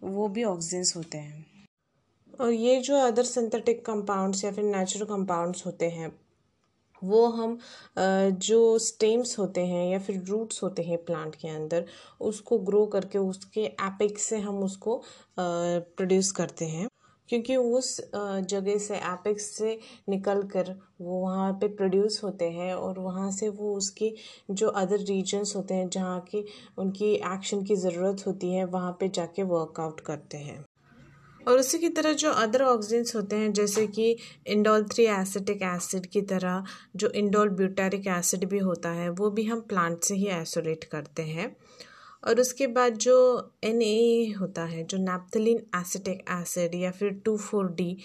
[0.03, 1.45] वो भी ऑक्सीजन्स होते हैं।
[2.39, 6.19] और ये जो अदर सिंथेटिक कंपाउंड्स या फिर नेचुरल कंपाउंड्स होते हैं
[7.03, 7.57] वो हम
[8.41, 11.85] जो स्टेम्स होते हैं या फिर रूट्स होते हैं प्लांट के अंदर,
[12.21, 15.01] उसको ग्रो करके उसके एपिक्स से हम उसको
[15.39, 16.87] प्रोड्यूस करते हैं।
[17.29, 19.77] क्योंकि उस जगह से एपिक्स से
[20.09, 20.71] निकल कर
[21.01, 24.13] वो वहाँ पे प्रोड्यूस होते हैं और वहाँ से वो उसके
[24.51, 26.45] जो अदर रीजन्स होते हैं, जहाँ की
[26.77, 30.63] उनकी एक्शन की ज़रूरत होती है, वहाँ पे जाके वर्कआउट करते हैं।
[31.47, 34.15] और उसी की तरह जो अदर ऑक्सीजन्स होते हैं, जैसे कि
[34.47, 36.63] इंडोल थ्री एसिटिक एसिड की तरह,
[36.95, 41.23] जो इंडोल ब्यूटारिक एसिड भी होता है, वो भी हम प्लांट से ही आइसोलेट करते
[41.23, 41.55] हैं।
[42.27, 43.17] और उसके बाद जो
[43.63, 47.97] एन ए होता है, जो नैप्थलिन एसिटिक एसिड या फिर two four D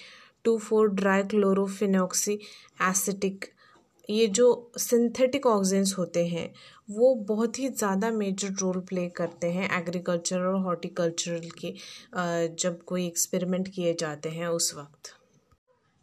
[0.45, 2.39] two four di chlorophenoxy
[2.82, 3.45] acetic
[4.11, 6.53] ये जो सिंथेटिक ऑक्सीजन्स होते हैं
[6.89, 11.74] वो बहुत ही ज़्यादा मेजर रोल प्ले करते हैं एग्रीकल्चर और हॉर्टिकल्चरल के
[12.57, 15.12] जब कोई एक्सपेरिमेंट किए जाते हैं उस वक्त।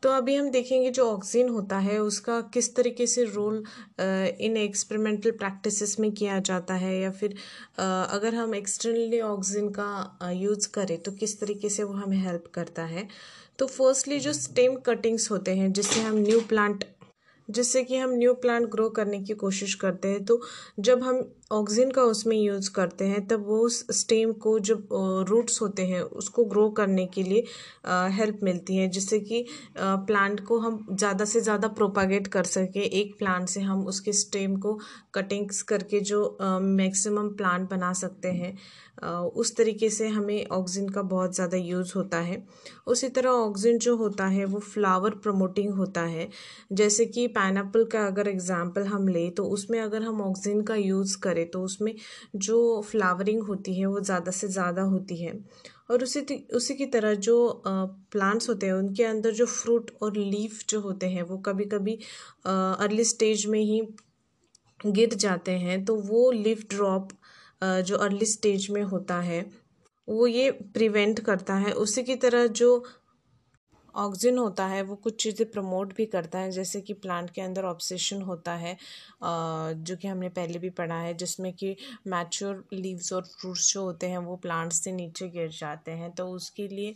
[0.03, 3.63] तो अभी हम देखेंगे जो ऑक्सीजन होता है, उसका किस तरीके से रोल
[4.41, 7.35] इन एक्सपेरिमेंटल प्रैक्टिसेस में किया जाता है या फिर
[7.79, 12.83] अगर हम एक्सटर्नली ऑक्सीजन का यूज़ करें तो किस तरीके से वो हमें हेल्प करता
[12.85, 13.07] है।
[13.59, 16.83] तो फर्स्टली जो स्टेम कटिंग्स होते हैं, जिससे हम न्यू प्लांट
[17.51, 20.41] जिससे कि हम न्यू प्लांट ग्रो करने की कोशिश करते हैं। तो
[20.79, 24.75] जब हम ऑक्सीजन का उसमें यूज़ करते हैं, तब वो उस स्टेम को जो
[25.29, 27.43] रूट्स होते हैं, उसको ग्रो करने के लिए
[28.11, 29.45] हेल्प मिलती है, जिससे कि
[29.77, 34.55] प्लांट को हम ज़्यादा से ज़्यादा प्रोपागेट कर सकें। एक प्लांट से हम उसके स्टेम
[34.57, 34.77] को
[35.13, 38.55] कटिंग्स करके जो मैक्सिमम प्लांट बना सकते हैं
[39.33, 42.43] उस तरीके से हमें ऑक्सीजन का बहुत ज़्यादा यूज़ होता है।
[42.87, 46.27] उसी तरह ऑक्सीजन जो होता है, वो फ्लावर प्रमोटिंग होता है।
[46.73, 51.17] जैसे कि पाइनएप्पल का अगर एग्ज़ाम्पल हम लें तो उसमें अगर हम ऑक्सीजन का यूज़
[51.19, 51.93] करें तो उसमें
[52.37, 55.33] जो फ्लावरिंग होती है, वो ज़्यादा से ज़्यादा होती है।
[55.91, 56.21] और उसी
[56.55, 61.07] उसी की तरह जो प्लांट्स होते हैं, उनके अंदर जो फ्रूट और लीफ जो होते
[61.07, 61.97] हैं, वो कभी कभी
[62.45, 63.81] अर्ली स्टेज में ही
[64.81, 67.09] गिर जाते हैं तो वो लीफ ड्रॉप
[67.61, 69.45] जो अर्ली स्टेज में होता है,
[70.07, 72.83] वो ये प्रिवेंट करता है। उसी की तरह जो
[73.95, 77.63] ऑक्सीजन होता है, वो कुछ चीज़ें प्रमोट भी करता है, जैसे कि प्लांट के अंदर
[77.65, 78.75] ऑब्सेशन होता है
[79.21, 81.75] जो कि हमने पहले भी पढ़ा है, जिसमें कि
[82.07, 86.27] मैच्योर लीव्स और फ्रूट्स जो होते हैं, वो प्लांट्स से नीचे गिर जाते हैं। तो
[86.29, 86.95] उसके लिए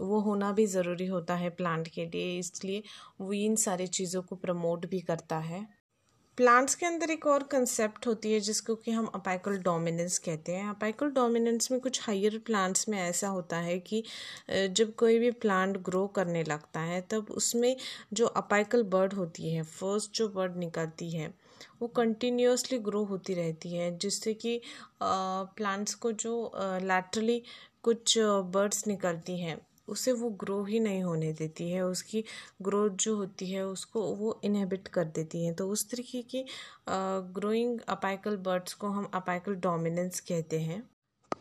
[0.00, 2.82] वो होना भी ज़रूरी होता है प्लांट के लिए, इसलिए
[3.20, 5.66] वो इन सारी चीज़ों को प्रमोट भी करता है।
[6.40, 10.68] प्लांट्स के अंदर एक और कंसेप्ट होती है जिसको कि हम अपाइकल डोमिनेंस कहते हैं।
[10.70, 14.02] अपाइकल डोमिनेंस में कुछ हायर प्लांट्स में ऐसा होता है कि
[14.50, 17.76] जब कोई भी प्लांट ग्रो करने लगता है, तब उसमें
[18.12, 21.32] जो अपाइकल बर्ड होती है फ़र्स्ट जो बर्ड निकलती है,
[21.82, 24.60] वो कंटिन्यूसली ग्रो होती रहती है, जिससे कि
[25.02, 27.42] प्लांट्स को जो लैटरली
[27.82, 29.60] कुछ बर्ड्स निकलती हैं।
[29.90, 32.24] उसे वो ग्रो ही नहीं होने देती है, उसकी
[32.62, 36.44] ग्रोथ जो होती है उसको वो इनहेबिट कर देती है। तो उस तरीके की
[37.34, 40.82] ग्रोइंग अपाइकल बर्ड्स को हम अपाइकल डोमिनेंस कहते हैं।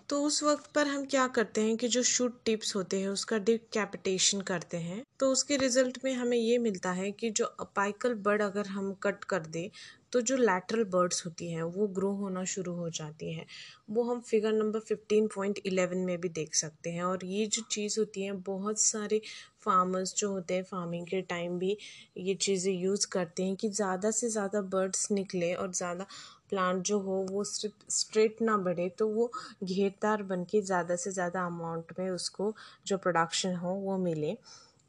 [0.10, 3.38] तो उस वक्त पर हम क्या करते हैं कि जो शूट टिप्स होते हैं, उसका
[3.40, 8.42] डिकैपिटेशन करते हैं। तो उसके रिज़ल्ट में हमें ये मिलता है कि जो अपाइकल बर्ड
[8.42, 9.70] अगर हम कट कर दें
[10.14, 13.46] तो जो लैटरल बर्ड्स होती हैं, वो ग्रो होना शुरू हो जाती हैं।
[13.90, 17.62] वो हम figure number fifteen point eleven में भी देख सकते हैं। और ये जो
[17.72, 19.22] चीज़ होती है, बहुत सारे
[19.62, 21.78] फार्मर्स जो होते हैं फ़ार्मिंग के टाइम भी
[22.18, 26.06] ये चीज़ें यूज़ करते हैं कि ज़्यादा से ज़्यादा बर्ड्स निकले और ज़्यादा
[26.50, 29.32] प्लांट जो हो, वो स्ट्रेट ना बढ़े तो वो
[29.64, 32.54] घेरदार बन के ज़्यादा से ज़्यादा अमाउंट में उसको
[32.88, 34.38] जो प्रोडक्शन हो, वो मिले।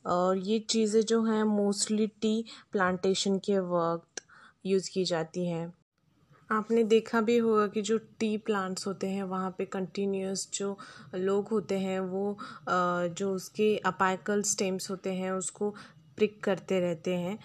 [0.05, 4.23] और ये चीज़ें जो हैं मोस्टली टी प्लांटेशन के वक्त
[4.67, 5.73] यूज़ की जाती हैं।
[6.51, 10.77] आपने देखा भी होगा कि जो टी प्लांट्स होते हैं, वहाँ पे कंटिन्यूस जो
[11.15, 12.37] लोग होते हैं, वो
[12.71, 15.71] जो उसके अपाइकल स्टेम्स होते हैं, उसको
[16.17, 17.39] प्रिक करते रहते हैं।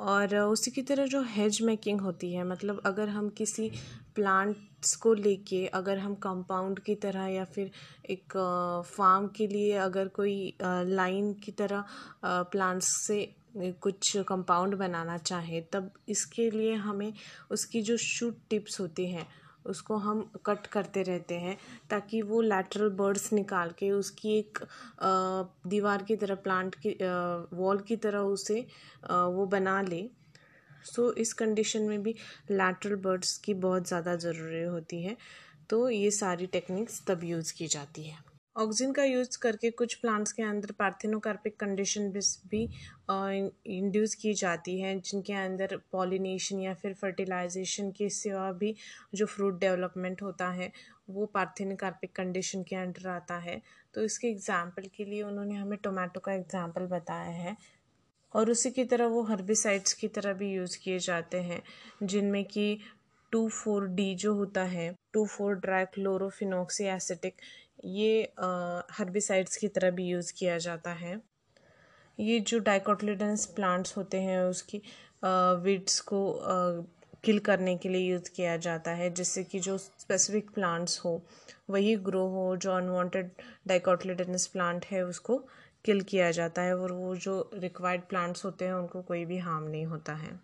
[0.00, 3.70] और उसी की तरह जो हेज मेकिंग होती है मतलब अगर हम किसी
[4.14, 7.70] प्लांट्स को लेके अगर हम कंपाउंड की तरह या फिर
[8.10, 8.36] एक
[8.96, 11.84] फार्म के लिए अगर कोई लाइन की तरह
[12.24, 13.20] प्लांट्स से
[13.56, 17.12] कुछ कंपाउंड बनाना चाहे, तब इसके लिए हमें
[17.50, 19.26] उसकी जो शूट टिप्स होती हैं
[19.66, 21.56] उसको हम कट करते रहते हैं
[21.90, 24.58] ताकि वो लैटरल बर्ड्स निकाल के उसकी एक
[25.66, 26.96] दीवार की तरह प्लांट की
[27.56, 28.60] वॉल की तरह उसे
[29.10, 30.08] वो बना ले।
[30.86, 32.14] सो इस कंडीशन में भी
[32.50, 35.16] लैटरल बर्ड्स की बहुत ज़्यादा ज़रूरी होती है।
[35.70, 38.18] तो ये सारी टेक्निक्स तब यूज़ की जाती है।
[38.56, 42.10] ऑक्सीजन का यूज़ करके कुछ प्लांट्स के अंदर पार्थिनोकार्पिक कंडीशन
[42.50, 42.62] भी
[43.68, 48.74] इंड्यूस की जाती है, जिनके अंदर पॉलिनेशन या फिर फर्टिलाइजेशन के सिवा भी
[49.14, 50.70] जो फ्रूट डेवलपमेंट होता है,
[51.10, 53.60] वो पार्थिनोकार्पिक कंडीशन के अंडर आता है।
[53.94, 57.56] तो इसके एग्ज़ाम्पल के लिए उन्होंने हमें टोमेटो का एग्ज़ाम्पल बताया है
[58.34, 61.62] और उसी की तरह वो हर्बिसाइड्स की तरह भी यूज़ किए जाते हैं,
[62.02, 62.78] जिनमें कि
[63.32, 67.34] टू फोर डी जो होता है two four di chlorophenoxy acetic
[67.84, 68.22] ये
[68.98, 71.20] हर्बिसाइड्स की तरह भी यूज़ किया जाता है।
[72.18, 74.82] ये जो डाइकोटलिडन्स प्लांट्स होते हैं, उसकी
[75.64, 76.20] वीड्स को
[77.24, 81.20] किल करने के लिए यूज़ किया जाता है, जिससे कि जो स्पेसिफिक प्लांट्स हो,
[81.70, 83.30] वही ग्रो हो, जो अनवांटेड
[83.66, 85.38] डाइकोटलिडनस प्लांट है, उसको
[85.84, 89.64] किल किया जाता है, और वो जो रिक्वायर्ड प्लांट्स होते हैं, उनको कोई भी हार्म
[89.64, 90.38] नहीं होता है।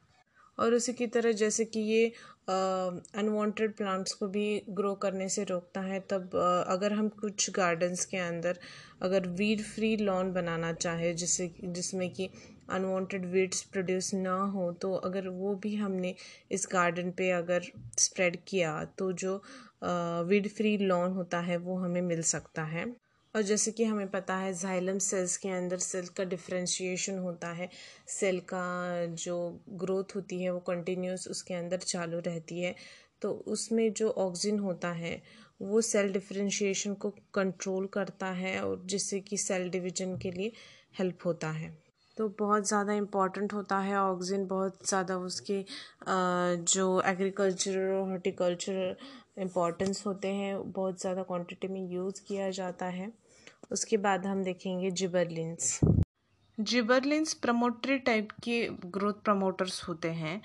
[0.58, 2.12] और उसी की तरह जैसे कि ये
[2.48, 7.50] अनवांटेड uh, प्लांट्स को भी ग्रो करने से रोकता है तब uh, अगर हम कुछ
[7.50, 8.58] गार्डन्स के अंदर
[9.02, 12.30] अगर वीड फ्री लॉन बनाना चाहे जिससे जिसमें कि
[12.70, 16.14] अनवांटेड वीड्स प्रोड्यूस ना हो तो अगर वो भी हमने
[16.50, 17.62] इस गार्डन पे अगर
[17.98, 19.42] स्प्रेड किया तो जो
[20.28, 23.05] वीड फ्री लॉन होता है वो हमें मिल सकता है।
[23.36, 27.68] और जैसे कि हमें पता है जाइलम सेल्स के अंदर सेल का डिफ्रेंशिएशन होता है।
[28.08, 29.36] सेल का जो
[29.70, 32.74] ग्रोथ होती है वो कंटिन्यूस उसके अंदर चालू रहती है।
[33.22, 35.20] तो उसमें जो ऑक्सीजन होता है,
[35.60, 40.52] वो सेल डिफ्रेंशिएशन को कंट्रोल करता है और जिससे कि सेल डिवीज़न के लिए
[40.98, 41.70] हेल्प होता है।
[42.16, 45.64] तो बहुत ज़्यादा इंपॉर्टेंट होता है ऑक्सीजन बहुत ज़्यादा उसके
[46.66, 48.96] जो एग्रीकल्चर और हॉर्टिकल्चर
[49.38, 53.12] इम्पॉर्टेंस होते हैं, बहुत ज़्यादा क्वांटिटी में यूज़ किया जाता है।
[53.70, 55.78] उसके बाद हम देखेंगे जिबरलिन्स
[56.58, 60.40] जिबरलिन्स प्रमोटरी टाइप के ग्रोथ प्रमोटर्स होते हैं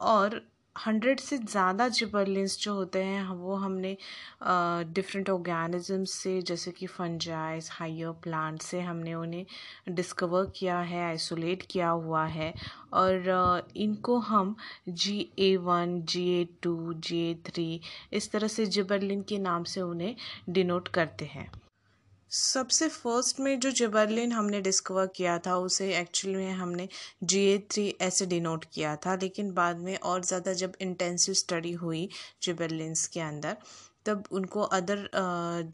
[0.00, 0.40] और
[0.76, 3.96] हंड्रेड से ज़्यादा जिबरलिन्स जो होते हैं वो हमने
[4.42, 11.62] डिफरेंट ऑर्गेनिज़म्स से, जैसे कि फंजाइज हाइयर प्लांट से हमने उन्हें डिस्कवर किया है आइसोलेट
[11.70, 12.52] किया हुआ है
[12.92, 14.54] और इनको हम
[14.88, 17.80] G A one G A two G A three
[18.12, 20.14] इस तरह से जिबरलिन के नाम से उन्हें
[20.50, 21.50] डिनोट करते हैं।
[22.36, 26.88] सबसे फ़र्स्ट में जो जिबरलिन हमने डिस्कवर किया था, उसे एक्चुअली में हमने
[27.24, 31.72] जी ए थ्री ऐसे डिनोट किया था, लेकिन बाद में और ज़्यादा जब इंटेंसिव स्टडी
[31.74, 32.08] हुई
[32.42, 33.56] जिबरलिन्स के अंदर,
[34.06, 35.08] तब उनको अदर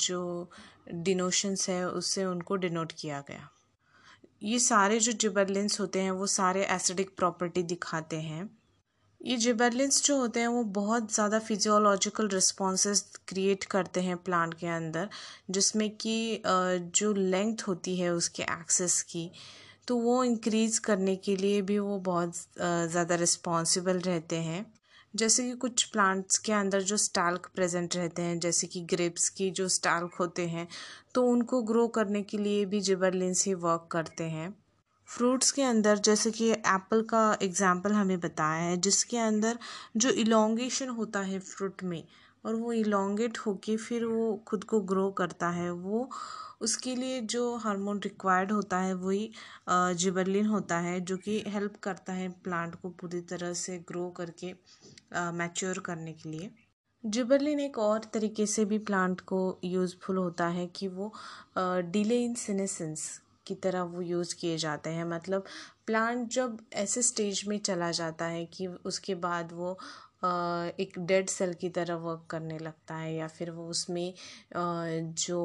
[0.01, 0.51] जो
[0.91, 3.49] डिनोशंस है, उससे उनको डिनोट किया गया।
[4.43, 8.49] ये सारे जो जिबरलिन्स होते हैं, वो सारे एसिडिक प्रॉपर्टी दिखाते हैं।
[9.23, 14.67] ये जिबरलिन्स जो होते हैं, वो बहुत ज़्यादा फिजियोलॉजिकल रिस्पॉन्सेस क्रिएट करते हैं प्लांट के
[14.69, 15.09] अंदर,
[15.51, 19.31] जिसमें कि जो लेंथ होती है उसके एक्सेस की
[19.89, 24.65] तो वो इंक्रीज़ करने के लिए भी वो बहुत ज़्यादा रिस्पॉन्सिबल रहते हैं।
[25.15, 29.51] जैसे कि कुछ प्लांट्स के अंदर जो स्टाल्क प्रेजेंट रहते हैं, जैसे कि ग्रेप्स की
[29.53, 30.67] जो स्टाल्क होते हैं
[31.15, 34.55] तो उनको ग्रो करने के लिए भी जिबरलिन्स ही वर्क करते हैं।
[35.13, 39.59] फ्रूट्स के अंदर, जैसे कि एप्पल का एग्ज़ाम्पल हमें बताया है, जिसके अंदर
[39.97, 42.03] जो इलोंगेशन होता है फ्रूट में,
[42.45, 46.09] और वो इलोंगेट होके फिर वो खुद को ग्रो करता है, वो
[46.63, 49.31] उसके लिए जो हार्मोन रिक्वायर्ड होता है, वही
[49.69, 54.53] जिबरलिन होता है, जो कि हेल्प करता है प्लांट को पूरी तरह से ग्रो करके
[55.33, 56.51] मैच्योर करने के लिए।
[57.05, 61.13] जिबरलिन एक और तरीके से भी प्लांट को यूज़फुल होता है कि वो
[61.59, 63.07] डिले इन सिनेसेंस
[63.47, 65.45] की तरह वो यूज़ किए जाते हैं। मतलब
[65.87, 69.73] प्लांट जब ऐसे स्टेज में चला जाता है कि उसके बाद वो
[70.25, 74.13] एक डेड सेल की तरह वर्क करने लगता है या फिर वो उसमें
[74.55, 75.41] जो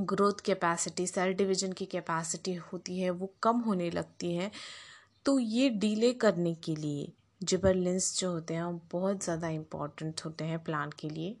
[0.00, 4.50] ग्रोथ कैपेसिटी सेल डिवीज़न की कैपेसिटी होती है वो कम होने लगती है।
[5.26, 10.44] तो ये डीले करने के लिए जिबरलिंस जो होते हैं वो बहुत ज़्यादा इंपॉर्टेंट होते
[10.44, 11.36] हैं प्लांट के लिए।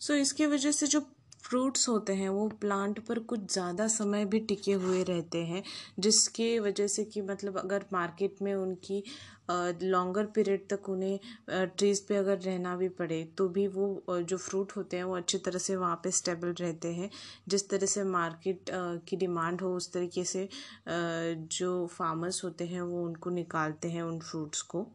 [0.00, 1.00] सो so, इसकी वजह से जो
[1.44, 5.62] फ्रूट्स होते हैं, वो प्लांट पर कुछ ज़्यादा समय भी टिके हुए रहते हैं,
[5.98, 9.02] जिसके वजह से कि मतलब अगर मार्केट में उनकी
[9.50, 11.18] लॉन्गर पीरियड तक उन्हें
[11.50, 15.38] ट्रीज़ पे अगर रहना भी पड़े तो भी वो जो फ्रूट होते हैं वो अच्छी
[15.38, 17.10] तरह से वहाँ पे स्टेबल रहते हैं।
[17.48, 18.70] जिस तरह से मार्केट
[19.08, 20.48] की डिमांड हो, उस तरीके से
[20.88, 24.86] जो फार्मर्स होते हैं वो उनको निकालते हैं उन फ्रूट्स को।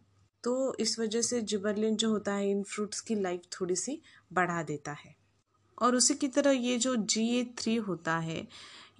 [0.43, 4.02] तो इस वजह से जिबरलिन जो होता है, इन फ्रूट्स की लाइफ थोड़ी सी
[4.34, 5.25] बढ़ा देता है।
[5.78, 8.48] और उसी की तरह ये जो जी ए थ्री होता है,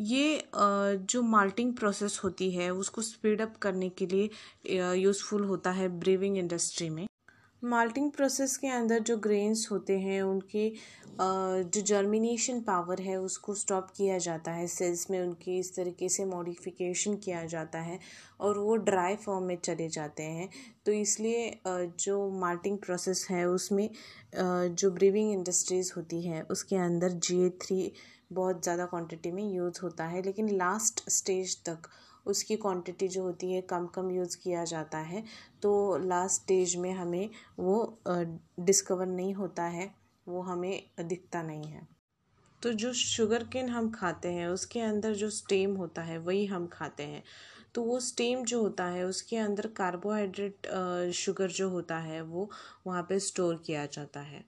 [0.02, 6.38] ये जो माल्टिंग प्रोसेस होती है, उसको स्पीडअप करने के लिए यूज़फुल होता है ब्रीविंग
[6.38, 7.06] इंडस्ट्री में।
[7.66, 10.70] माल्टिंग प्रोसेस के अंदर जो ग्रेन्स होते हैं, उनके
[11.20, 16.26] जो जर्मिनेशन पावर है, उसको स्टॉप किया जाता है। सेल्स में उनकी इस तरीके से
[16.26, 18.00] मॉडिफिकेशन किया जाता है
[18.40, 20.50] और वो ड्राई फॉर्म में चले जाते हैं।
[20.86, 23.90] तो इसलिए जो माल्टिंग प्रोसेस है, उसमें
[24.36, 27.92] जो ब्रीविंग इंडस्ट्रीज़ होती है, उसके अंदर जी ए थ्री
[28.34, 31.90] बहुत ज़्यादा क्वांटिटी में यूज़ होता है। लेकिन लास्ट स्टेज तक
[32.26, 35.24] उसकी क्वांटिटी जो होती है कम कम यूज़ किया जाता है।
[35.62, 39.92] तो लास्ट स्टेज में हमें वो डिस्कवर नहीं होता है,
[40.28, 41.88] वो हमें दिखता नहीं है।
[42.62, 46.68] तो जो शुगर केन हम खाते हैं, उसके अंदर जो स्टेम होता है, वही हम
[46.68, 47.24] खाते हैं।
[47.76, 52.50] तो वो स्टेम जो होता है, उसके अंदर कार्बोहाइड्रेट शुगर जो होता है, वो
[52.88, 54.44] वहाँ पे स्टोर किया जाता है।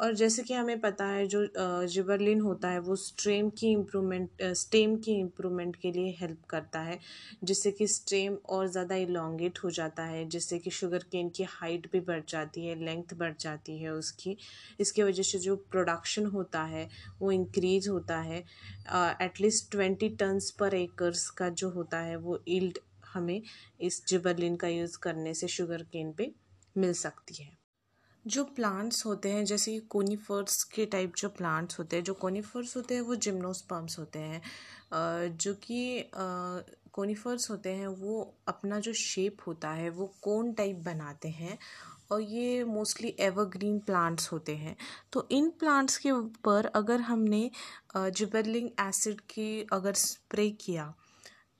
[0.00, 1.40] और जैसे कि हमें पता है जो
[1.86, 6.98] जिबरलिन होता है, वो स्ट्रेम की इम्प्रूवमेंट स्टेम की इम्प्रूवमेंट के लिए हेल्प करता है,
[7.44, 11.90] जिससे कि स्ट्रेम और ज़्यादा इलोंगेट हो जाता है, जिससे कि शुगर केन की हाइट
[11.92, 14.36] भी बढ़ जाती है, लेंथ बढ़ जाती है उसकी।
[14.80, 16.88] इसके वजह से जो प्रोडक्शन होता है,
[17.20, 18.44] वो इंक्रीज होता है।
[19.22, 22.78] At least twenty tons per acres का जो होता है, वो इल्ड
[23.14, 23.40] हमें
[23.80, 26.32] इस जिबरलिन का यूज़ करने से शुगर केन पे
[26.76, 27.59] मिल सकती है।
[28.26, 32.94] जो प्लांट्स होते हैं, जैसे कोनीफर्स के टाइप जो प्लांट्स होते हैं, जो कोनीफर्स होते
[32.94, 34.42] हैं, वो जिम्नोस्पर्म्स होते हैं।
[35.36, 36.10] जो कि
[36.92, 41.58] कोनीफर्स होते हैं, वो अपना जो शेप होता है, वो कोन टाइप बनाते हैं
[42.12, 44.76] और ये मोस्टली एवरग्रीन प्लांट्स होते हैं।
[45.12, 47.50] तो इन प्लांट्स के ऊपर अगर हमने
[47.96, 50.94] जिबरलिंग एसिड की अगर स्प्रे किया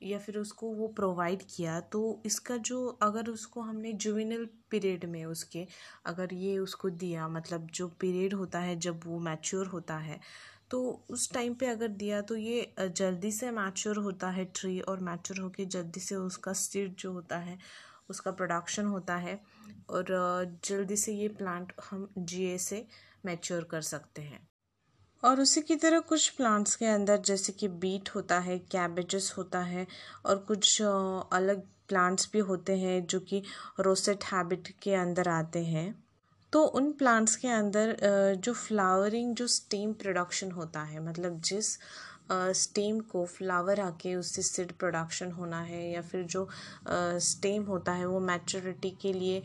[0.02, 5.24] या फिर उसको वो प्रोवाइड किया तो इसका जो अगर उसको हमने जुविनल पीरियड में
[5.24, 5.66] उसके
[6.06, 10.20] अगर ये उसको दिया मतलब जो पीरियड होता है जब वो मैच्योर होता है
[10.70, 10.80] तो
[11.10, 15.40] उस टाइम पे अगर दिया तो ये जल्दी से मैच्योर होता है ट्री और मैच्योर
[15.40, 17.58] होके जल्दी से उसका सीड जो होता है,
[18.10, 19.40] उसका प्रोडक्शन होता है
[19.90, 20.06] और
[20.64, 22.86] जल्दी से ये प्लांट हम जीए से
[23.26, 24.49] मैच्योर कर सकते हैं।
[25.22, 29.60] और उसी की तरह कुछ प्लांट्स के अंदर, जैसे कि बीट होता है कैबेजेस होता
[29.62, 29.86] है
[30.26, 33.42] और कुछ अलग प्लांट्स भी होते हैं जो कि
[33.80, 35.94] रोसेट हैबिट के अंदर आते हैं।
[36.52, 37.96] तो उन प्लांट्स के अंदर
[38.36, 41.76] जो फ्लावरिंग जो स्टीम प्रोडक्शन होता है मतलब जिस
[42.32, 46.46] स्टेम को फ्लावर आके उससे सीड प्रोडक्शन होना है या फिर जो
[47.20, 49.42] स्टेम होता है वो मैच्योरिटी के लिए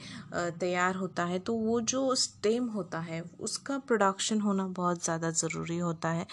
[0.59, 5.77] तैयार होता है तो वो जो स्टेम होता है, उसका प्रोडक्शन होना बहुत ज़्यादा ज़रूरी
[5.79, 6.25] होता है।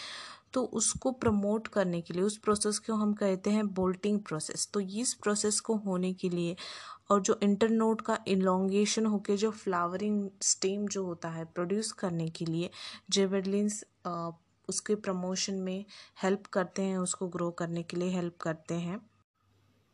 [0.55, 4.80] तो उसको प्रमोट करने के लिए, उस प्रोसेस को हम कहते हैं बोल्टिंग प्रोसेस तो
[4.80, 6.57] इस प्रोसेस को होने के लिए
[7.11, 12.44] और जो इंटरनोड का इलोंगेशन होके जो फ्लावरिंग स्टेम जो होता है प्रोड्यूस करने के
[12.44, 12.70] लिए
[13.11, 13.84] जेबरलिन्स
[14.72, 15.84] उसके प्रमोशन में
[16.22, 19.00] हेल्प करते हैं, उसको ग्रो करने के लिए हेल्प करते हैं।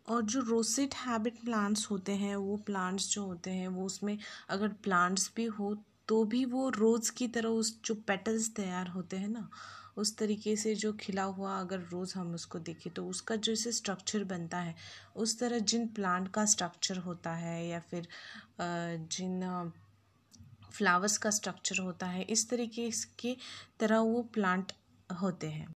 [0.08, 4.16] और जो रोसिट हैबिट प्लांट्स होते हैं, वो प्लांट्स जो होते हैं, वो उसमें
[4.48, 5.76] अगर प्लांट्स भी हो
[6.08, 9.48] तो भी वो रोज़ की तरह उस जो पेटल्स तैयार होते हैं ना,
[9.96, 14.24] उस तरीके से जो खिला हुआ अगर रोज़ हम उसको देखें तो उसका जैसे स्ट्रक्चर
[14.24, 14.74] बनता है,
[15.16, 18.08] उस तरह जिन प्लांट का स्ट्रक्चर होता है, या फिर
[18.60, 19.72] जिन
[20.70, 23.36] फ्लावर्स का स्ट्रक्चर होता है, इस तरीके की
[23.80, 24.72] तरह वो प्लांट
[25.22, 25.66] होते हैं।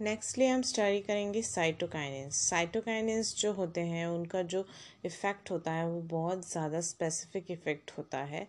[0.00, 4.64] नेक्स्टली हम स्टडी करेंगे साइटोकाइनेंस साइटोकाइनेंस जो होते हैं, उनका जो
[5.04, 8.46] इफ़ेक्ट होता है, वो बहुत ज़्यादा स्पेसिफिक इफ़ेक्ट होता है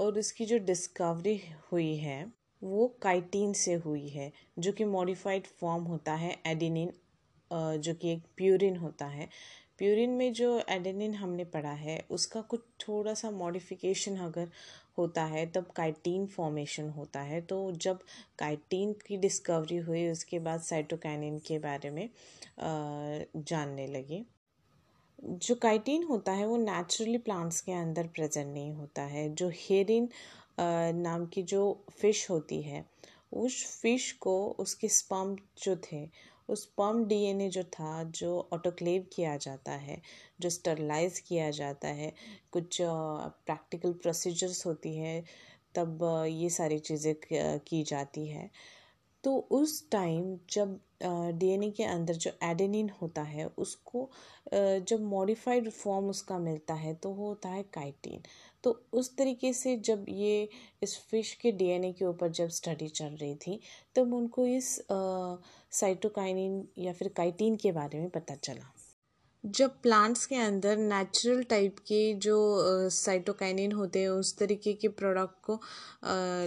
[0.00, 1.40] और इसकी जो डिस्कवरी
[1.72, 2.24] हुई है,
[2.62, 6.92] वो काइटीन से हुई है, जो कि मॉडिफाइड फॉर्म होता है एडिनिन
[7.50, 9.28] जो कि एक प्यूरिन होता है।
[9.78, 14.48] प्यूरिन में जो एडेनिन हमने पढ़ा है, उसका कुछ थोड़ा सा मॉडिफिकेशन अगर
[14.98, 17.98] होता है, तब काइटीन फॉर्मेशन होता है। तो जब
[18.38, 22.08] काइटीन की डिस्कवरी हुई, उसके बाद साइटोकाइनिन के बारे में
[22.58, 24.24] जानने लगे।
[25.18, 30.08] जो काइटीन होता है, वो नेचुरली प्लांट्स के अंदर प्रेजेंट नहीं होता है। जो हेरिन
[30.96, 32.84] नाम की जो फ़िश होती है,
[33.32, 36.08] उस फ़िश को, उसके स्पम्प जो थे
[36.48, 40.00] उस पम्प डीएनए जो था, जो ऑटोक्लेव किया जाता है,
[40.40, 42.12] जो स्टरलाइज किया जाता है,
[42.52, 45.22] कुछ प्रैक्टिकल प्रोसीजर्स होती है,
[45.74, 47.14] तब ये सारी चीज़ें
[47.68, 48.50] की जाती है।
[49.24, 50.78] तो उस टाइम जब
[51.38, 54.08] डीएनए के अंदर जो एडेनिन होता है, उसको
[54.54, 58.22] जब मॉडिफाइड फॉर्म उसका मिलता है तो वो होता है काइटिन
[58.64, 60.48] तो उस तरीके से जब ये
[60.82, 63.60] इस फ़िश के डीएनए के ऊपर जब स्टडी चल रही थी,
[63.96, 68.70] तब उनको इस साइटोकाइनिन या फिर काइटीन के बारे में पता चला।
[69.44, 72.36] जब प्लांट्स के अंदर नेचुरल टाइप के जो
[72.90, 75.60] साइटोकाइनिन होते हैं, उस तरीके के प्रोडक्ट को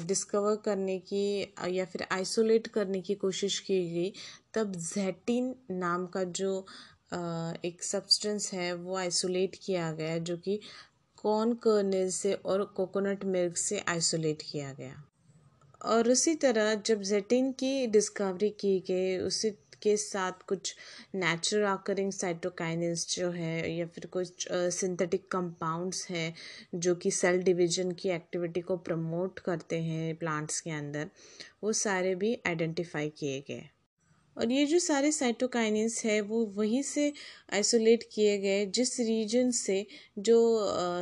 [0.07, 4.11] डिस्कवर करने की या फिर आइसोलेट करने की कोशिश की गई,
[4.53, 6.65] तब जैटिन नाम का जो
[7.65, 10.59] एक सब्सटेंस है, वो आइसोलेट किया गया, जो कि
[11.17, 15.03] कॉर्न कर्नल से और कोकोनट मिल्क से आइसोलेट किया गया।
[15.85, 19.49] और उसी तरह जब जेटिन की डिस्कवरी की गई, उसी
[19.83, 20.75] के साथ कुछ
[21.15, 26.33] नेचुरल आकरिंग साइटोकाइनेंस जो है या फिर कुछ सिंथेटिक कंपाउंड्स हैं
[26.75, 31.09] जो कि सेल डिवीज़न की एक्टिविटी को प्रमोट करते हैं प्लांट्स के अंदर,
[31.63, 33.63] वो सारे भी आइडेंटिफाई किए गए।
[34.37, 37.11] और ये जो सारे साइटोकाइनिन्स है, वो वहीं से
[37.53, 39.85] आइसोलेट किए गए, जिस रीजन से
[40.19, 40.37] जो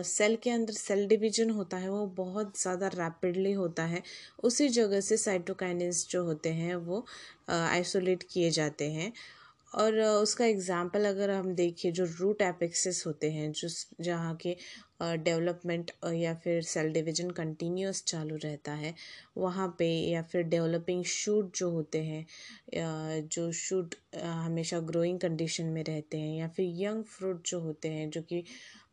[0.06, 4.02] सेल के अंदर सेल डिवीज़न होता है, वो बहुत ज़्यादा रैपिडली होता है,
[4.44, 7.06] उसी जगह से साइटोकाइनिन्स जो होते हैं, वो
[7.52, 9.12] आइसोलेट किए जाते हैं।
[9.72, 13.68] और उसका एग्ज़ाम्पल अगर हम देखें, जो रूट एपेक्सिस होते हैं, जो
[14.02, 14.56] जहाँ के
[15.00, 18.94] डेवलपमेंट या फिर सेल डिवीज़न कंटिन्यूस चालू रहता है,
[19.38, 22.26] वहाँ पे या फिर डेवलपिंग शूट जो होते हैं
[23.28, 28.10] जो शूट हमेशा ग्रोइंग कंडीशन में रहते हैं, या फिर यंग फ्रूट जो होते हैं,
[28.10, 28.44] जो कि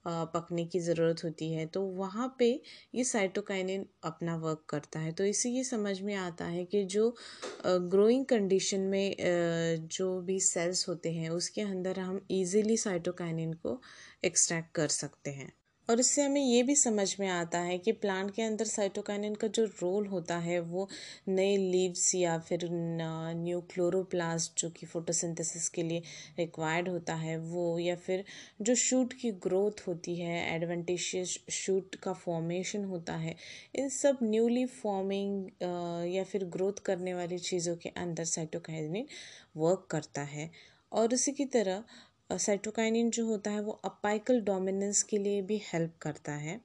[0.07, 2.49] पकने की ज़रूरत होती है तो वहाँ पे
[2.95, 7.15] ये साइटोकाइनिन अपना वर्क करता है। तो इसी ये समझ में आता है कि जो
[7.65, 9.15] ग्रोइंग कंडीशन में
[9.91, 13.81] जो भी सेल्स होते हैं, उसके अंदर हम इजीली साइटोकाइनिन को
[14.25, 15.53] एक्सट्रैक्ट कर सकते हैं।
[15.93, 19.47] और इससे हमें ये भी समझ में आता है कि प्लांट के अंदर साइटोकाइनिन का
[19.49, 20.89] जो रोल होता है, वो
[21.29, 26.03] नए लीव्स या फिर न्यू क्लोरोप्लास्ट जो कि फोटोसिंथेसिस के लिए
[26.39, 28.25] रिक्वायर्ड होता है, वो या फिर
[28.63, 33.37] जो शूट की ग्रोथ होती है एडवेंटिशियस शूट का फॉर्मेशन होता है,
[33.75, 35.49] इन सब न्यूली फॉर्मिंग
[36.15, 39.07] या फिर ग्रोथ करने वाली चीज़ों के अंदर साइटोकाइनिन
[39.57, 40.51] वर्क करता है।
[40.93, 41.85] और उसी की तरह
[42.39, 46.61] साइटोकाइनिन जो होता है वो अपाइकल डोमिनेंस के लिए भी हेल्प करता है।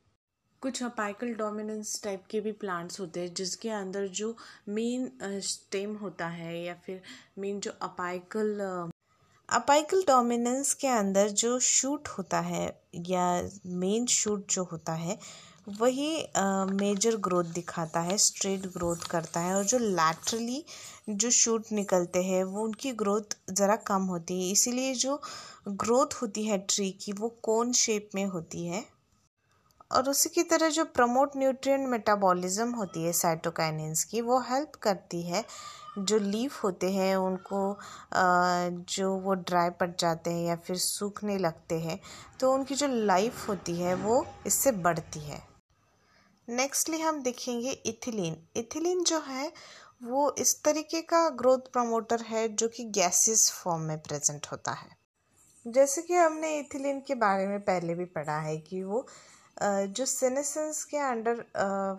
[0.61, 4.35] कुछ अपाइकल डोमिनेंस टाइप के भी प्लांट्स होते हैं, जिसके अंदर जो
[4.69, 7.01] मेन स्टेम होता है या फिर
[7.37, 8.59] मेन जो अपाइकल
[9.49, 12.65] अपाइकल डोमिनेंस के अंदर जो शूट होता है
[13.07, 13.27] या
[13.65, 15.17] मेन शूट जो होता है
[15.67, 16.11] वही
[16.71, 20.63] मेजर ग्रोथ दिखाता है स्ट्रेट ग्रोथ करता है और जो लैटरली
[21.09, 25.19] जो शूट निकलते हैं, वो उनकी ग्रोथ ज़रा कम होती है। इसीलिए जो
[25.69, 28.83] ग्रोथ होती है ट्री की, वो कौन शेप में होती है।
[29.91, 35.21] और उसी की तरह जो प्रमोट न्यूट्रिएंट मेटाबॉलिज्म होती है साइटोकाइनिन्स की, वो हेल्प करती
[35.23, 35.43] है।
[35.99, 37.77] जो लीफ होते हैं, उनको
[38.93, 41.99] जो वो ड्राई पड़ जाते हैं या फिर सूखने लगते हैं
[42.39, 45.46] तो उनकी जो लाइफ होती है, वो इससे बढ़ती है।
[46.47, 49.51] नेक्स्टली हम देखेंगे इथिलीन इथिलीन जो है,
[50.03, 54.95] वो इस तरीके का ग्रोथ प्रमोटर है जो कि गैसेस फॉर्म में प्रेजेंट होता है।
[55.65, 59.05] जैसे कि हमने इथिलीन के बारे में पहले भी पढ़ा है कि वो
[59.59, 61.43] जो सेनेसेंस के अंडर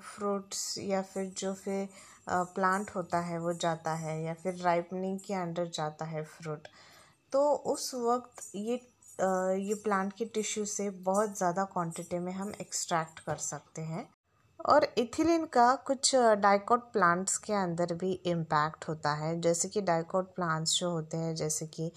[0.06, 1.88] फ्रूट्स या फिर जो फिर
[2.28, 6.68] प्लांट होता है, वो जाता है या फिर राइपनिंग के अंडर जाता है फ्रूट
[7.32, 8.80] तो उस वक्त ये
[9.60, 14.08] ये प्लांट के टिश्यू से बहुत ज़्यादा क्वांटिटी में हम एक्सट्रैक्ट कर सकते हैं।
[14.60, 20.34] और इथिलीन का कुछ डाइकोट प्लांट्स के अंदर भी इम्पैक्ट होता है। जैसे कि डाइकोट
[20.34, 21.90] प्लांट्स जो होते हैं, जैसे कि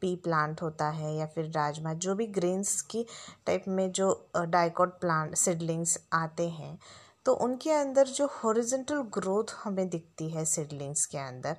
[0.00, 3.04] पी प्लांट होता है या फिर राजमा, जो भी ग्रेन्स की
[3.46, 6.78] टाइप में जो डाइकोट प्लांट सिडलिंग्स आते हैं
[7.26, 11.56] तो उनके अंदर जो हॉरिजेंटल ग्रोथ हमें दिखती है सिडलिंग्स के अंदर,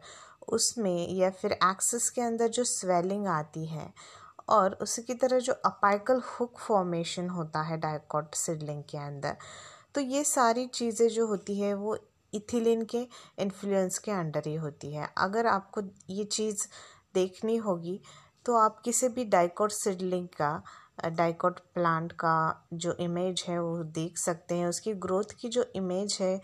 [0.50, 3.92] उसमें या फिर एक्सिस के अंदर जो स्वेलिंग आती है
[4.50, 9.36] और उसी की तरह जो अपाइकल हुक फॉर्मेशन होता है डाइकोट सिडलिंग के अंदर
[9.98, 11.98] तो ये सारी चीज़ें जो होती है, वो
[12.34, 13.00] इथिलीन के
[13.40, 16.66] इन्फ्लुएंस के अंडर ही होती है। अगर आपको ये चीज़
[17.16, 18.00] देखनी होगी
[18.46, 20.52] तो आप किसी भी डाइकोट सिडलिंग का
[21.08, 22.36] डाइकोट प्लांट का
[22.74, 26.40] जो इमेज है, वो देख सकते हैं। उसकी ग्रोथ की जो इमेज है,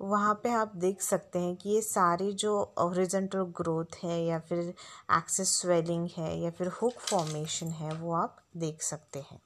[0.00, 4.58] वहाँ पे आप देख सकते हैं कि ये सारी जो ओरिजेंटल ग्रोथ है, या फिर
[4.58, 9.40] एक्सेस स्वेलिंग है, या फिर हुक फॉर्मेशन है, वो आप देख सकते हैं।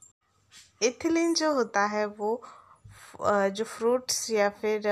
[0.81, 2.41] इथिलीन जो होता है, वो
[3.13, 4.83] जो फ्रूट्स या फिर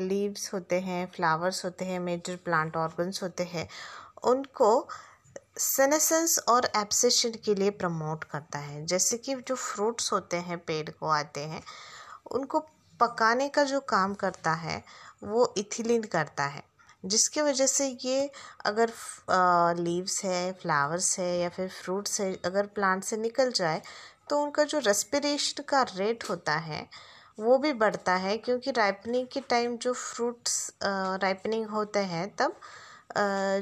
[0.00, 3.68] लीव्स होते हैं फ्लावर्स होते हैं मेजर प्लांट ऑर्गन्स होते हैं,
[4.24, 4.88] उनको
[5.58, 10.88] सेनेसेंस और एब्सेशन के लिए प्रमोट करता है। जैसे कि जो फ्रूट्स होते हैं, पेड़
[10.90, 11.62] को आते हैं,
[12.30, 12.60] उनको
[13.00, 14.82] पकाने का जो काम करता है,
[15.24, 16.62] वो इथिलीन करता है,
[17.04, 18.30] जिसके वजह से ये
[18.66, 18.92] अगर
[19.78, 23.82] लीव्स है फ्लावर्स है या फिर फ्रूट्स है, अगर प्लांट से निकल जाए
[24.30, 26.86] तो उनका जो रेस्पिरेशन का रेट होता है
[27.38, 32.60] वो भी बढ़ता है क्योंकि राइपनिंग के टाइम जो फ्रूट्स राइपनिंग होते हैं, तब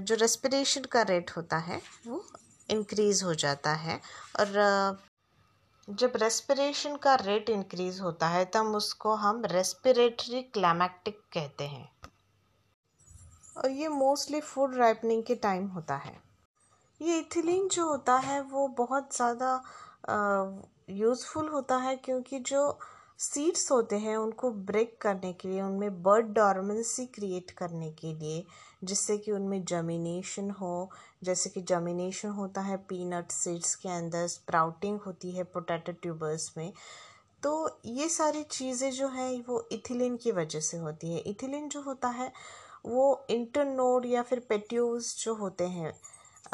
[0.01, 2.25] जो रेस्पिरेशन का रेट होता है, वो
[2.69, 4.01] इंक्रीज़ हो जाता है।
[4.41, 4.99] और
[5.89, 11.89] जब रेस्पिरेशन का रेट इंक्रीज़ होता है, तब उसको हम रेस्पिरेटरी क्लैमेक्टिक कहते हैं।
[13.57, 16.17] और ये मोस्टली फ़ूड राइपनिंग के टाइम होता है।
[17.01, 19.63] ये इथिलीन जो होता है, वो बहुत ज़्यादा
[20.91, 22.79] यूज़फुल होता है क्योंकि जो
[23.19, 28.45] सीड्स होते हैं उनको ब्रेक करने के लिए, उनमें बर्ड डॉर्मेंसी क्रिएट करने के लिए,
[28.85, 30.91] जिससे कि उनमें जमीनेशन हो।
[31.25, 36.73] जैसे कि जमीनेशन होता है पीनट सीड्स के अंदर स्प्राउटिंग होती है पोटैटो ट्यूबर्स में।
[37.43, 41.81] तो ये सारी चीज़ें जो हैं, वो इथिलीन की वजह से होती है। इथिलीन जो
[41.81, 42.31] होता है,
[42.87, 45.93] वो इंटरनोड या फिर पेट्यूज जो होते हैं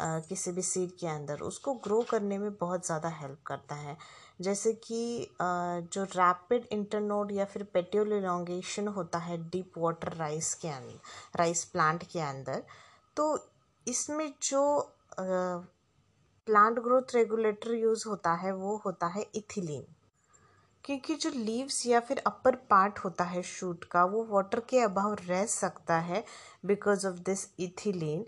[0.01, 3.97] किसी भी सीड के अंदर, उसको ग्रो करने में बहुत ज़्यादा हेल्प करता है।
[4.39, 10.67] जैसे कि जो रैपिड इंटरनोड या फिर पेट्योल इलोंगेशन होता है डीप वाटर राइस के
[10.67, 12.63] अंदर राइस प्लांट के अंदर
[13.17, 13.27] तो
[13.87, 14.63] इसमें जो
[15.19, 19.85] प्लांट ग्रोथ रेगुलेटर यूज़ होता है, वो होता है इथिलीन
[20.83, 25.13] क्योंकि जो लीव्स या फिर अपर पार्ट होता है शूट का, वो वाटर के अभाव
[25.27, 26.23] रह सकता है
[26.65, 28.25] बिकॉज़ ऑफ़ दिस इथिलीन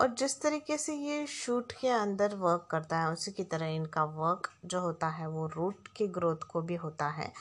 [0.00, 4.04] और जिस तरीके से ये शूट के अंदर वर्क करता है, उसी की तरह इनका
[4.04, 7.32] वर्क जो होता है, वो रूट की ग्रोथ को भी होता है।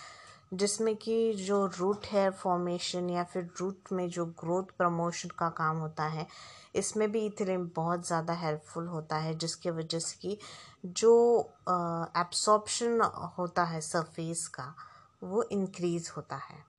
[0.53, 5.78] जिसमें कि जो रूट हेयर फॉर्मेशन या फिर रूट में जो ग्रोथ प्रमोशन का काम
[5.78, 6.28] होता है,
[6.76, 10.38] इसमें भी इथिलीन बहुत ज़्यादा हेल्पफुल होता है, जिसके वजह से कि
[10.86, 11.39] जो
[12.18, 13.01] एब्सॉर्प्शन
[13.38, 14.74] होता है सरफेस का,
[15.24, 16.76] वो इंक्रीज़ होता है।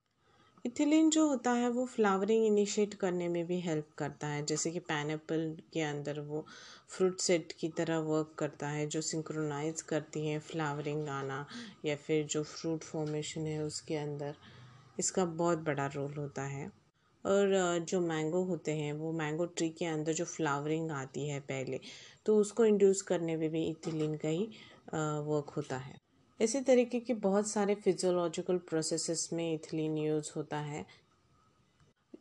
[0.67, 4.79] इथिलीन जो होता है, वो फ्लावरिंग इनिशिएट करने में भी हेल्प करता है। जैसे कि
[4.79, 6.45] पाइनएप्पल के अंदर वो
[6.89, 11.45] फ्रूट सेट की तरह वर्क करता है, जो सिंक्रोनाइज करती है फ्लावरिंग आना
[11.85, 14.35] या फिर जो फ्रूट फॉर्मेशन है उसके अंदर।
[14.99, 16.71] इसका बहुत बड़ा रोल होता है।
[17.25, 21.81] और जो मैंगो होते हैं, वो मैंगो ट्री के अंदर जो फ्लावरिंग आती है पहले
[22.27, 24.45] तो उसको इंड्यूस करने में भी इथिलीन का ही
[24.89, 26.08] वर्क होता है।
[26.41, 30.85] इसी तरीके के बहुत सारे फिजियोलॉजिकल प्रोसेसेस में इथिलीन यूज़ होता है।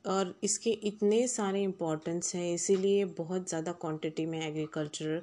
[0.06, 5.22] और इसके इतने सारे इम्पोर्टेंस हैं, इसीलिए बहुत ज़्यादा क्वांटिटी में एग्रीकल्चर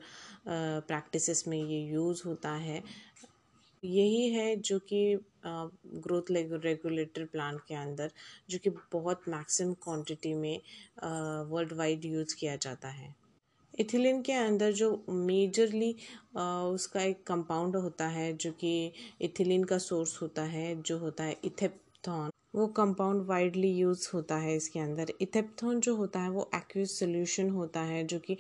[0.49, 2.82] प्रैक्टिसेस में ये यूज़ होता है।
[3.82, 8.11] यही है जो कि ग्रोथ रेगुलेटर प्लांट के अंदर,
[8.51, 10.61] जो कि बहुत मैक्सिमम क्वांटिटी में
[11.51, 13.14] वर्ल्ड वाइड यूज़ किया जाता है।
[13.81, 15.95] इथिलीन के अंदर जो मेजरली
[16.37, 21.37] उसका एक कंपाउंड होता है जो कि इथिलीन का सोर्स होता है, जो होता है
[21.45, 26.89] इथेप्थॉन। वो कंपाउंड वाइडली यूज़ होता है इसके अंदर। इथेप्थॉन जो होता है वो एक्यूज
[26.89, 28.37] सोल्यूशन होता है, जो कि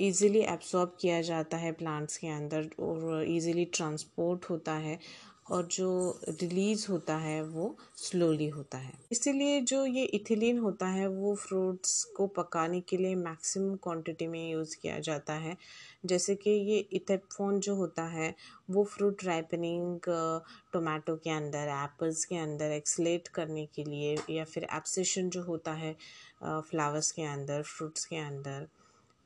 [0.00, 4.98] इजीली एब्सॉर्ब किया जाता है प्लांट्स के अंदर और इजीली ट्रांसपोर्ट होता है।
[5.52, 11.06] और जो रिलीज़ होता है, वो स्लोली होता है। इसीलिए जो ये इथिलीन होता है,
[11.06, 15.56] वो फ्रूट्स को पकाने के लिए मैक्सिमम क्वांटिटी में यूज़ किया जाता है।
[16.06, 18.34] जैसे कि ये इथेपफोन जो होता है,
[18.70, 20.00] वो फ्रूट राइपनिंग
[20.72, 25.72] टोमेटो के अंदर एप्पल्स के अंदर एक्सलेट करने के लिए या फिर एप्सेशन जो होता
[25.72, 25.96] है
[26.44, 28.68] फ्लावर्स के अंदर फ्रूट्स के अंदर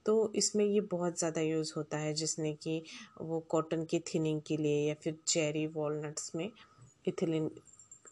[0.07, 2.83] तो इसमें ये बहुत ज़्यादा यूज़ होता है, जिसने कि
[3.21, 6.51] वो कॉटन की थिनिंग के लिए या फिर चेरी वॉलनट्स में
[7.05, 7.51] इथिलिन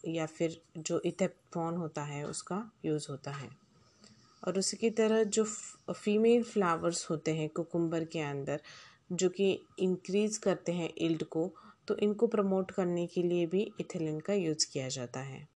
[0.07, 3.49] या फिर जो इथेप्रॉन होता है उसका यूज़ होता है।
[4.43, 5.43] और उसी की तरह जो
[5.93, 8.59] फीमेल फ्लावर्स होते हैं कुकुम्बर के अंदर,
[9.11, 11.49] जो कि इंक्रीज़ करते हैं इल्ड को
[11.87, 15.43] तो इनको प्रमोट करने के लिए भी इथिलिन का यूज़ किया जाता है।